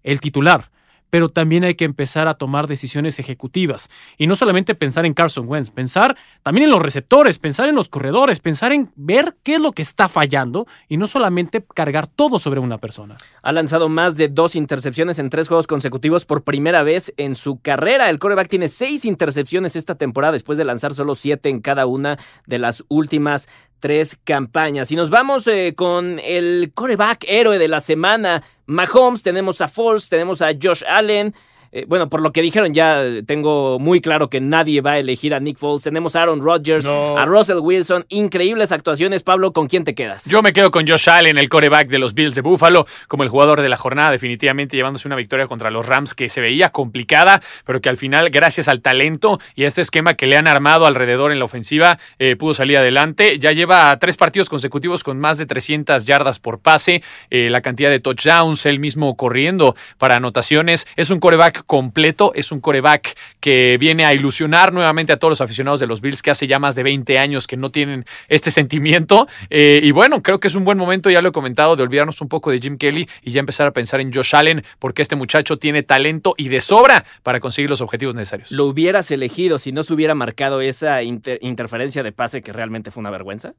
el 0.03 0.21
titular, 0.21 0.72
pero 1.12 1.29
también 1.29 1.62
hay 1.62 1.75
que 1.75 1.85
empezar 1.85 2.27
a 2.27 2.33
tomar 2.33 2.66
decisiones 2.66 3.18
ejecutivas. 3.18 3.90
Y 4.16 4.27
no 4.27 4.35
solamente 4.35 4.75
pensar 4.75 5.05
en 5.05 5.12
Carson 5.12 5.46
Wentz, 5.46 5.68
pensar 5.68 6.16
también 6.42 6.64
en 6.64 6.70
los 6.70 6.81
receptores, 6.81 7.37
pensar 7.37 7.68
en 7.68 7.75
los 7.75 7.90
corredores, 7.90 8.40
pensar 8.40 8.72
en 8.72 8.90
ver 8.96 9.37
qué 9.42 9.57
es 9.57 9.61
lo 9.61 9.72
que 9.72 9.83
está 9.83 10.09
fallando 10.09 10.66
y 10.88 10.96
no 10.96 11.07
solamente 11.07 11.62
cargar 11.75 12.07
todo 12.07 12.38
sobre 12.38 12.61
una 12.61 12.79
persona. 12.79 13.18
Ha 13.42 13.53
lanzado 13.53 13.90
más 13.90 14.16
de 14.16 14.29
dos 14.29 14.57
intercepciones 14.57 15.18
en 15.18 15.29
tres 15.29 15.48
juegos 15.48 15.66
consecutivos 15.66 16.25
por 16.25 16.44
primera 16.44 16.83
vez 16.83 17.12
en 17.18 17.35
su 17.35 17.61
carrera. 17.61 18.09
El 18.09 18.18
coreback 18.18 18.48
tiene 18.48 18.68
seis 18.68 19.05
intercepciones 19.05 19.77
esta 19.77 19.96
temporada 19.96 20.33
después 20.33 20.57
de 20.57 20.64
lanzar 20.64 20.94
solo 20.94 21.14
siete 21.14 21.51
en 21.51 21.61
cada 21.61 21.85
una 21.85 22.18
de 22.46 22.59
las 22.59 22.85
últimas 22.88 23.51
tres 23.83 24.16
campañas. 24.23 24.92
Y 24.92 24.97
nos 24.97 25.11
vamos 25.11 25.49
eh, 25.49 25.75
con 25.77 26.21
el 26.21 26.71
coreback 26.73 27.25
héroe 27.27 27.59
de 27.59 27.66
la 27.66 27.81
semana, 27.81 28.45
Mahomes. 28.66 29.25
Tenemos 29.25 29.61
a 29.61 29.66
Foles, 29.66 30.09
tenemos 30.09 30.40
a 30.40 30.53
Josh 30.53 30.85
Allen. 30.87 31.35
Eh, 31.73 31.87
bueno, 31.89 32.11
por 32.11 32.21
lo 32.21 32.33
que 32.33 32.43
dijeron 32.43 32.75
ya 32.75 33.03
eh, 33.03 33.23
tengo 33.27 33.79
muy 33.79 34.01
claro 34.03 34.29
que 34.29 34.41
nadie 34.41 34.83
va 34.83 34.93
a 34.93 34.99
elegir 34.99 35.35
a 35.35 35.41
Nick 35.41 35.57
Foles. 35.59 35.83
Tenemos 35.83 36.15
a 36.17 36.23
Aaron 36.23 36.43
Rodgers, 36.43 36.85
No. 36.85 37.17
a 37.17 37.25
Russell 37.25 37.59
Wilson. 37.61 38.05
Increíbles 38.11 38.73
actuaciones. 38.73 39.23
Pablo, 39.23 39.53
¿con 39.53 39.69
quién 39.69 39.85
te 39.85 39.95
quedas? 39.95 40.27
Yo 40.27 40.43
me 40.43 40.53
quedo 40.53 40.71
con 40.71 40.87
Josh 40.87 41.09
Allen, 41.09 41.39
el 41.39 41.49
coreback 41.49 41.89
de 41.89 41.99
los 41.99 42.15
Bills 42.15 42.35
de 42.35 42.43
Buffalo, 42.43 42.87
como 43.09 43.23
el 43.23 43.29
jugador 43.31 43.63
de 43.63 43.69
la 43.71 43.77
jornada, 43.79 44.11
definitivamente 44.11 44.77
llevándose 44.77 45.09
una 45.09 45.17
victoria 45.17 45.47
contra 45.47 45.71
los 45.71 45.87
Rams 45.87 46.15
que 46.15 46.29
se 46.29 46.41
veía 46.43 46.71
complicada, 46.71 47.41
pero 47.65 47.81
que 47.81 47.89
al 47.89 47.97
final, 47.97 48.29
gracias 48.31 48.69
al 48.69 48.83
talento 48.83 49.39
y 49.55 49.65
a 49.65 49.67
este 49.67 49.81
esquema 49.81 50.15
que 50.15 50.27
le 50.27 50.37
han 50.37 50.47
armado 50.47 50.87
alrededor 50.87 51.33
en 51.33 51.39
la 51.39 51.47
ofensiva, 51.47 51.99
eh, 52.19 52.37
pudo 52.37 52.53
salir 52.55 52.77
adelante. 52.77 53.39
Ya 53.39 53.53
lleva 53.53 53.99
tres 53.99 54.17
partidos 54.17 54.51
consecutivos 54.51 55.03
con 55.05 55.19
más 55.19 55.39
de 55.39 55.47
300 55.47 56.05
yardas 56.05 56.39
por 56.39 56.61
pase, 56.61 57.03
eh, 57.31 57.49
la 57.51 57.63
cantidad 57.63 57.89
de 57.89 58.01
touchdowns, 58.01 58.67
él 58.67 58.79
mismo 58.79 59.17
corriendo 59.17 59.75
para 59.97 60.17
anotaciones. 60.17 60.87
Es 60.97 61.11
un 61.11 61.19
coreback 61.19 61.62
coreback 61.62 61.66
completo, 61.66 62.33
es 62.35 62.53
un 62.53 62.61
coreback 62.61 63.16
que 63.40 63.77
viene 63.79 64.05
a 64.05 64.14
ilusionar 64.14 64.72
nuevamente 64.72 65.12
a 65.12 65.16
todos 65.16 65.31
los 65.31 65.40
aficionados 65.40 65.81
de 65.81 65.87
los 65.87 66.01
Bills 66.01 66.22
que 66.22 66.31
hace 66.31 66.46
ya 66.46 66.59
más 66.59 66.75
de 66.75 66.83
20 66.83 67.18
años 67.18 67.46
que 67.46 67.57
no 67.57 67.70
tienen 67.70 68.05
este 68.29 68.51
sentimiento. 68.51 69.27
Eh, 69.51 69.81
y 69.83 69.90
bueno, 69.90 70.22
creo 70.22 70.40
que 70.40 70.48
es 70.48 70.55
un 70.55 70.64
buen 70.64 70.79
momento, 70.79 71.11
ya 71.11 71.22
lo 71.22 71.31
he 71.31 71.33
comentado, 71.33 71.77
de 71.77 71.83
olvidarnos 71.83 72.20
un 72.20 72.29
poco 72.29 72.51
de 72.51 72.59
Jim 72.59 72.77
Kelly 72.79 73.09
y 73.22 73.33
ya 73.33 73.40
empezar 73.40 73.66
a 73.66 73.72
pensar 73.72 74.01
en 74.01 74.12
Josh 74.12 74.35
Allen, 74.37 74.64
porque 74.79 75.03
este 75.03 75.16
muchacho 75.16 75.59
tiene 75.59 75.83
talento 75.83 76.35
y 76.37 76.48
de 76.48 76.61
sobra 76.61 77.05
para 77.22 77.40
conseguir 77.40 77.70
los 77.70 77.81
objetivos 77.81 78.14
necesarios. 78.14 78.51
¿Lo 78.53 78.66
hubieras 78.66 79.11
elegido 79.11 79.59
si 79.59 79.72
no 79.72 79.83
se 79.83 79.92
hubiera 79.94 80.14
marcado 80.14 80.61
esa 80.61 81.03
inter- 81.03 81.38
interferencia 81.42 82.03
de 82.03 82.12
pase 82.12 82.42
que 82.42 82.53
realmente 82.53 82.90
fue 82.90 83.01
una 83.01 83.11
vergüenza? 83.11 83.55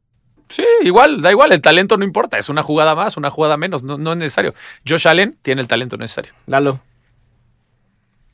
Sí, 0.49 0.63
igual, 0.83 1.21
da 1.21 1.31
igual, 1.31 1.51
el 1.51 1.61
talento 1.61 1.97
no 1.97 2.03
importa, 2.03 2.37
es 2.37 2.49
una 2.49 2.61
jugada 2.61 2.93
más, 2.95 3.17
una 3.17 3.31
jugada 3.31 3.57
menos, 3.57 3.83
no, 3.83 3.97
no 3.97 4.11
es 4.11 4.17
necesario. 4.17 4.53
Josh 4.87 5.07
Allen 5.07 5.35
tiene 5.41 5.61
el 5.61 5.67
talento 5.67 5.97
necesario. 5.97 6.33
Lalo. 6.45 6.79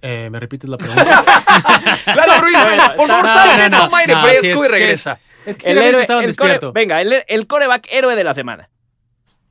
Eh, 0.02 0.30
¿Me 0.32 0.40
repites 0.40 0.70
la 0.70 0.78
pregunta? 0.78 1.04
Claro, 2.06 2.42
Ruiz, 2.42 2.56
por 2.96 3.08
favor, 3.08 3.26
No, 3.26 3.34
sale, 3.34 3.70
no, 3.70 3.78
no. 3.78 3.84
toma 3.86 3.98
aire 4.00 4.14
No, 4.14 4.22
fresco 4.24 4.66
y 4.66 4.68
regresa. 4.68 5.20
es 5.46 5.58
que 5.58 5.70
El, 5.72 5.78
héroe- 5.78 6.02
estaban 6.02 6.24
el 6.24 6.36
core- 6.36 6.60
venga, 6.74 7.02
el, 7.02 7.24
el 7.28 7.48
coreback 7.48 7.88
héroe 7.92 8.16
de 8.16 8.24
la 8.24 8.34
semana. 8.34 8.70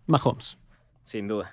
Mahomes. 0.06 0.56
Sin 1.04 1.28
duda. 1.28 1.52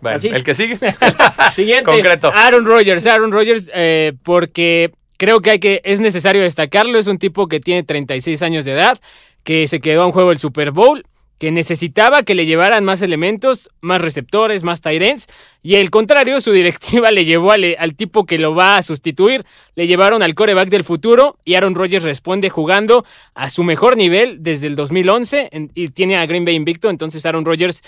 Bueno, 0.00 0.16
¿Así? 0.16 0.28
el 0.28 0.44
que 0.44 0.52
sigue, 0.54 0.78
Siguiente. 1.54 1.84
concreto. 1.84 2.30
Aaron 2.34 2.66
Rodgers, 2.66 3.06
Aaron 3.06 3.32
Rodgers, 3.32 3.70
eh, 3.74 4.12
porque 4.22 4.92
creo 5.16 5.40
que 5.40 5.52
hay 5.52 5.58
que 5.58 5.80
es 5.84 6.00
necesario 6.00 6.42
destacarlo. 6.42 6.98
Es 6.98 7.06
un 7.06 7.18
tipo 7.18 7.48
que 7.48 7.58
tiene 7.60 7.84
36 7.84 8.42
años 8.42 8.66
de 8.66 8.72
edad, 8.72 8.98
que 9.44 9.66
se 9.66 9.80
quedó 9.80 10.02
a 10.02 10.06
un 10.06 10.12
juego 10.12 10.28
del 10.28 10.38
Super 10.38 10.72
Bowl, 10.72 11.06
que 11.38 11.50
necesitaba 11.50 12.22
que 12.22 12.34
le 12.34 12.46
llevaran 12.46 12.84
más 12.84 13.02
elementos, 13.02 13.68
más 13.80 14.00
receptores, 14.00 14.62
más 14.62 14.80
Tyrants, 14.80 15.26
y 15.62 15.76
al 15.76 15.90
contrario, 15.90 16.40
su 16.40 16.52
directiva 16.52 17.10
le 17.10 17.24
llevó 17.24 17.52
al, 17.52 17.76
al 17.78 17.94
tipo 17.96 18.24
que 18.24 18.38
lo 18.38 18.54
va 18.54 18.76
a 18.76 18.82
sustituir, 18.82 19.44
le 19.74 19.86
llevaron 19.86 20.22
al 20.22 20.34
coreback 20.34 20.68
del 20.68 20.84
futuro, 20.84 21.36
y 21.44 21.54
Aaron 21.54 21.74
Rodgers 21.74 22.04
responde 22.04 22.50
jugando 22.50 23.04
a 23.34 23.50
su 23.50 23.64
mejor 23.64 23.96
nivel 23.96 24.42
desde 24.42 24.66
el 24.68 24.76
2011 24.76 25.48
en- 25.52 25.70
y 25.74 25.88
tiene 25.88 26.16
a 26.16 26.26
Green 26.26 26.44
Bay 26.44 26.54
invicto, 26.54 26.88
entonces 26.90 27.24
Aaron 27.26 27.44
Rodgers 27.44 27.82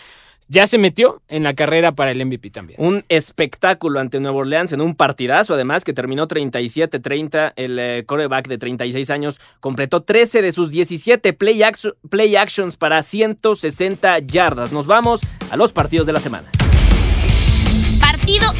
ya 0.49 0.67
se 0.67 0.79
metió 0.79 1.23
en 1.29 1.43
la 1.43 1.55
carrera 1.55 1.93
para 1.93 2.11
el 2.11 2.25
MVP 2.25 2.51
también. 2.51 2.81
Un 2.81 3.05
espectáculo 3.09 4.01
ante 4.01 4.21
Nueva 4.21 4.39
Orleans 4.39 4.73
en 4.73 4.81
un 4.81 4.95
partidazo, 4.95 5.55
además, 5.55 5.85
que 5.85 5.93
terminó 5.93 6.29
37-30. 6.29 7.53
El 7.57 7.79
eh, 7.79 8.05
coreback 8.07 8.49
de 8.49 8.59
36 8.59 9.11
años 9.11 9.41
completó 9.61 10.03
13 10.03 10.43
de 10.43 10.53
sus 10.53 10.71
17 10.71 11.33
play, 11.33 11.63
play 12.09 12.37
actions 12.37 12.77
para 12.77 13.03
160 13.03 14.19
yardas. 14.21 14.73
Nos 14.73 14.87
vamos 14.87 15.21
a 15.51 15.57
los 15.57 15.73
partidos 15.73 16.07
de 16.07 16.13
la 16.13 16.21
semana. 16.21 16.49
Partido 18.01 18.53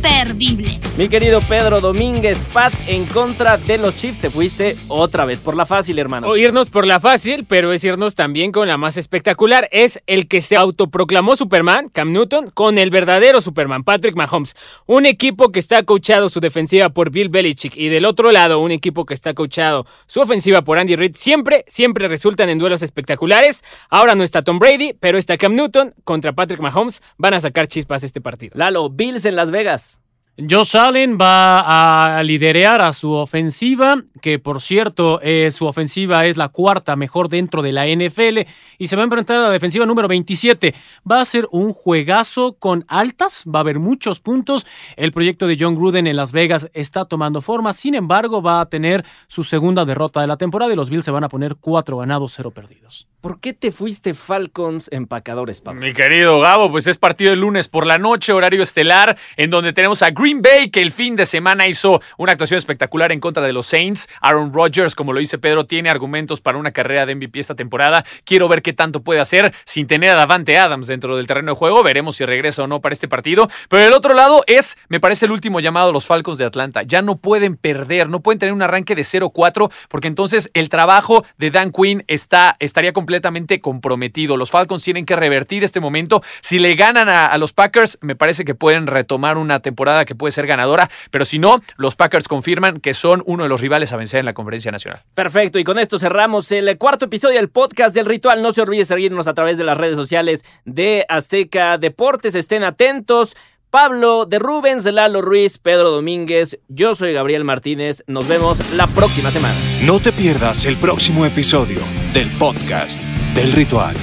imperdible. 0.00 0.80
Mi 0.96 1.08
querido 1.08 1.40
Pedro 1.40 1.80
Domínguez, 1.80 2.38
Pats 2.52 2.82
en 2.86 3.06
contra 3.06 3.56
de 3.56 3.78
los 3.78 3.96
Chiefs. 3.96 4.20
Te 4.20 4.30
fuiste 4.30 4.76
otra 4.88 5.24
vez 5.24 5.40
por 5.40 5.56
la 5.56 5.66
fácil, 5.66 5.98
hermano. 5.98 6.26
O 6.28 6.36
irnos 6.36 6.68
por 6.70 6.86
la 6.86 7.00
fácil, 7.00 7.44
pero 7.48 7.72
es 7.72 7.84
irnos 7.84 8.14
también 8.14 8.50
con 8.52 8.68
la 8.68 8.76
más 8.76 8.96
espectacular. 8.96 9.68
Es 9.72 10.02
el 10.06 10.26
que 10.26 10.40
se 10.40 10.56
autoproclamó 10.56 11.36
Superman, 11.36 11.88
Cam 11.88 12.12
Newton, 12.12 12.50
con 12.50 12.78
el 12.78 12.90
verdadero 12.90 13.40
Superman, 13.40 13.84
Patrick 13.84 14.16
Mahomes. 14.16 14.56
Un 14.86 15.06
equipo 15.06 15.52
que 15.52 15.60
está 15.60 15.82
coachado 15.82 16.28
su 16.28 16.40
defensiva 16.40 16.90
por 16.90 17.10
Bill 17.10 17.28
Belichick 17.28 17.76
y 17.76 17.88
del 17.88 18.04
otro 18.04 18.30
lado 18.30 18.60
un 18.60 18.70
equipo 18.70 19.06
que 19.06 19.14
está 19.14 19.34
coachado 19.34 19.86
su 20.06 20.20
ofensiva 20.20 20.62
por 20.62 20.78
Andy 20.78 20.96
Reid. 20.96 21.14
Siempre, 21.14 21.64
siempre 21.66 22.08
resultan 22.08 22.48
en 22.48 22.58
duelos 22.58 22.82
espectaculares. 22.82 23.64
Ahora 23.88 24.14
no 24.14 24.22
está 24.22 24.42
Tom 24.42 24.58
Brady, 24.58 24.94
pero 24.98 25.18
está 25.18 25.36
Cam 25.38 25.54
Newton 25.54 25.94
contra 26.04 26.32
Patrick 26.32 26.60
Mahomes. 26.60 27.02
Van 27.16 27.34
a 27.34 27.40
sacar 27.40 27.68
chispas 27.68 28.02
este 28.02 28.20
partido. 28.20 28.52
Lalo, 28.54 28.90
Bills 28.90 29.24
en 29.24 29.36
Las 29.36 29.50
Vegas. 29.50 29.89
Josh 30.38 30.76
Allen 30.76 31.18
va 31.20 32.18
a 32.18 32.22
liderear 32.22 32.80
a 32.80 32.92
su 32.94 33.12
ofensiva, 33.12 34.02
que 34.22 34.38
por 34.38 34.62
cierto, 34.62 35.20
eh, 35.22 35.50
su 35.50 35.66
ofensiva 35.66 36.24
es 36.24 36.36
la 36.38 36.48
cuarta 36.48 36.96
mejor 36.96 37.28
dentro 37.28 37.60
de 37.62 37.72
la 37.72 37.86
NFL 37.86 38.46
y 38.78 38.88
se 38.88 38.96
va 38.96 39.02
a 39.02 39.04
enfrentar 39.04 39.36
a 39.38 39.42
la 39.42 39.50
defensiva 39.50 39.84
número 39.84 40.08
27. 40.08 40.74
Va 41.10 41.20
a 41.20 41.24
ser 41.24 41.46
un 41.50 41.74
juegazo 41.74 42.54
con 42.54 42.84
altas, 42.88 43.44
va 43.46 43.58
a 43.58 43.62
haber 43.62 43.80
muchos 43.80 44.20
puntos. 44.20 44.66
El 44.96 45.12
proyecto 45.12 45.46
de 45.46 45.58
John 45.60 45.74
Gruden 45.74 46.06
en 46.06 46.16
Las 46.16 46.32
Vegas 46.32 46.70
está 46.72 47.04
tomando 47.04 47.42
forma, 47.42 47.72
sin 47.72 47.94
embargo, 47.94 48.40
va 48.40 48.60
a 48.60 48.68
tener 48.68 49.04
su 49.26 49.42
segunda 49.42 49.84
derrota 49.84 50.22
de 50.22 50.26
la 50.26 50.38
temporada 50.38 50.72
y 50.72 50.76
los 50.76 50.88
Bills 50.88 51.04
se 51.04 51.10
van 51.10 51.24
a 51.24 51.28
poner 51.28 51.56
cuatro 51.56 51.98
ganados, 51.98 52.32
cero 52.34 52.50
perdidos. 52.50 53.08
¿Por 53.20 53.40
qué 53.40 53.52
te 53.52 53.70
fuiste 53.70 54.14
Falcons 54.14 54.88
empacadores, 54.90 55.60
Pablo? 55.60 55.82
Mi 55.82 55.92
querido 55.92 56.40
Gabo, 56.40 56.70
pues 56.70 56.86
es 56.86 56.96
partido 56.96 57.34
el 57.34 57.40
lunes 57.40 57.68
por 57.68 57.86
la 57.86 57.98
noche, 57.98 58.32
horario 58.32 58.62
estelar, 58.62 59.18
en 59.36 59.50
donde 59.50 59.74
tenemos 59.74 60.00
a 60.00 60.10
Green 60.10 60.29
Bay, 60.38 60.70
que 60.70 60.80
el 60.80 60.92
fin 60.92 61.16
de 61.16 61.26
semana 61.26 61.66
hizo 61.66 62.00
una 62.16 62.32
actuación 62.32 62.58
espectacular 62.58 63.12
en 63.12 63.20
contra 63.20 63.44
de 63.44 63.52
los 63.52 63.66
Saints. 63.66 64.08
Aaron 64.20 64.52
Rodgers, 64.52 64.94
como 64.94 65.12
lo 65.12 65.18
dice 65.18 65.38
Pedro, 65.38 65.66
tiene 65.66 65.90
argumentos 65.90 66.40
para 66.40 66.58
una 66.58 66.70
carrera 66.72 67.06
de 67.06 67.14
MVP 67.14 67.40
esta 67.40 67.54
temporada. 67.54 68.04
Quiero 68.24 68.48
ver 68.48 68.62
qué 68.62 68.72
tanto 68.72 69.02
puede 69.02 69.20
hacer 69.20 69.52
sin 69.64 69.86
tener 69.86 70.10
a 70.10 70.14
Davante 70.14 70.56
Adams 70.58 70.86
dentro 70.86 71.16
del 71.16 71.26
terreno 71.26 71.52
de 71.52 71.58
juego. 71.58 71.82
Veremos 71.82 72.16
si 72.16 72.24
regresa 72.24 72.62
o 72.62 72.66
no 72.66 72.80
para 72.80 72.92
este 72.92 73.08
partido. 73.08 73.48
Pero 73.68 73.84
el 73.84 73.92
otro 73.92 74.14
lado 74.14 74.42
es, 74.46 74.78
me 74.88 75.00
parece, 75.00 75.26
el 75.26 75.32
último 75.32 75.60
llamado 75.60 75.90
a 75.90 75.92
los 75.92 76.06
Falcons 76.06 76.38
de 76.38 76.44
Atlanta. 76.44 76.82
Ya 76.82 77.02
no 77.02 77.16
pueden 77.16 77.56
perder, 77.56 78.08
no 78.08 78.20
pueden 78.20 78.38
tener 78.38 78.52
un 78.52 78.62
arranque 78.62 78.94
de 78.94 79.02
0-4, 79.02 79.70
porque 79.88 80.08
entonces 80.08 80.50
el 80.54 80.68
trabajo 80.68 81.24
de 81.38 81.50
Dan 81.50 81.72
Quinn 81.72 82.04
está, 82.06 82.56
estaría 82.60 82.92
completamente 82.92 83.60
comprometido. 83.60 84.36
Los 84.36 84.50
Falcons 84.50 84.82
tienen 84.82 85.06
que 85.06 85.16
revertir 85.16 85.64
este 85.64 85.80
momento. 85.80 86.22
Si 86.40 86.58
le 86.58 86.74
ganan 86.74 87.08
a, 87.08 87.26
a 87.26 87.38
los 87.38 87.52
Packers, 87.52 87.98
me 88.00 88.16
parece 88.16 88.44
que 88.44 88.54
pueden 88.54 88.86
retomar 88.86 89.38
una 89.38 89.60
temporada 89.60 90.04
que 90.10 90.16
puede 90.16 90.32
ser 90.32 90.48
ganadora, 90.48 90.90
pero 91.12 91.24
si 91.24 91.38
no, 91.38 91.62
los 91.76 91.94
Packers 91.94 92.26
confirman 92.26 92.80
que 92.80 92.94
son 92.94 93.22
uno 93.26 93.44
de 93.44 93.48
los 93.48 93.60
rivales 93.60 93.92
a 93.92 93.96
vencer 93.96 94.18
en 94.18 94.26
la 94.26 94.34
conferencia 94.34 94.72
nacional. 94.72 95.04
Perfecto, 95.14 95.60
y 95.60 95.64
con 95.64 95.78
esto 95.78 96.00
cerramos 96.00 96.50
el 96.50 96.76
cuarto 96.78 97.04
episodio 97.04 97.36
del 97.36 97.48
podcast 97.48 97.94
del 97.94 98.06
ritual. 98.06 98.42
No 98.42 98.50
se 98.50 98.60
olvide 98.60 98.84
seguirnos 98.84 99.28
a 99.28 99.34
través 99.34 99.56
de 99.56 99.62
las 99.62 99.78
redes 99.78 99.96
sociales 99.96 100.44
de 100.64 101.06
Azteca 101.08 101.78
Deportes. 101.78 102.34
Estén 102.34 102.64
atentos. 102.64 103.36
Pablo 103.70 104.26
de 104.26 104.40
Rubens, 104.40 104.84
Lalo 104.86 105.22
Ruiz, 105.22 105.58
Pedro 105.58 105.90
Domínguez, 105.90 106.58
yo 106.66 106.96
soy 106.96 107.12
Gabriel 107.12 107.44
Martínez. 107.44 108.02
Nos 108.08 108.26
vemos 108.26 108.58
la 108.72 108.88
próxima 108.88 109.30
semana. 109.30 109.54
No 109.84 110.00
te 110.00 110.10
pierdas 110.10 110.66
el 110.66 110.76
próximo 110.76 111.24
episodio 111.24 111.78
del 112.12 112.28
podcast 112.30 113.00
del 113.36 113.52
ritual. 113.52 113.94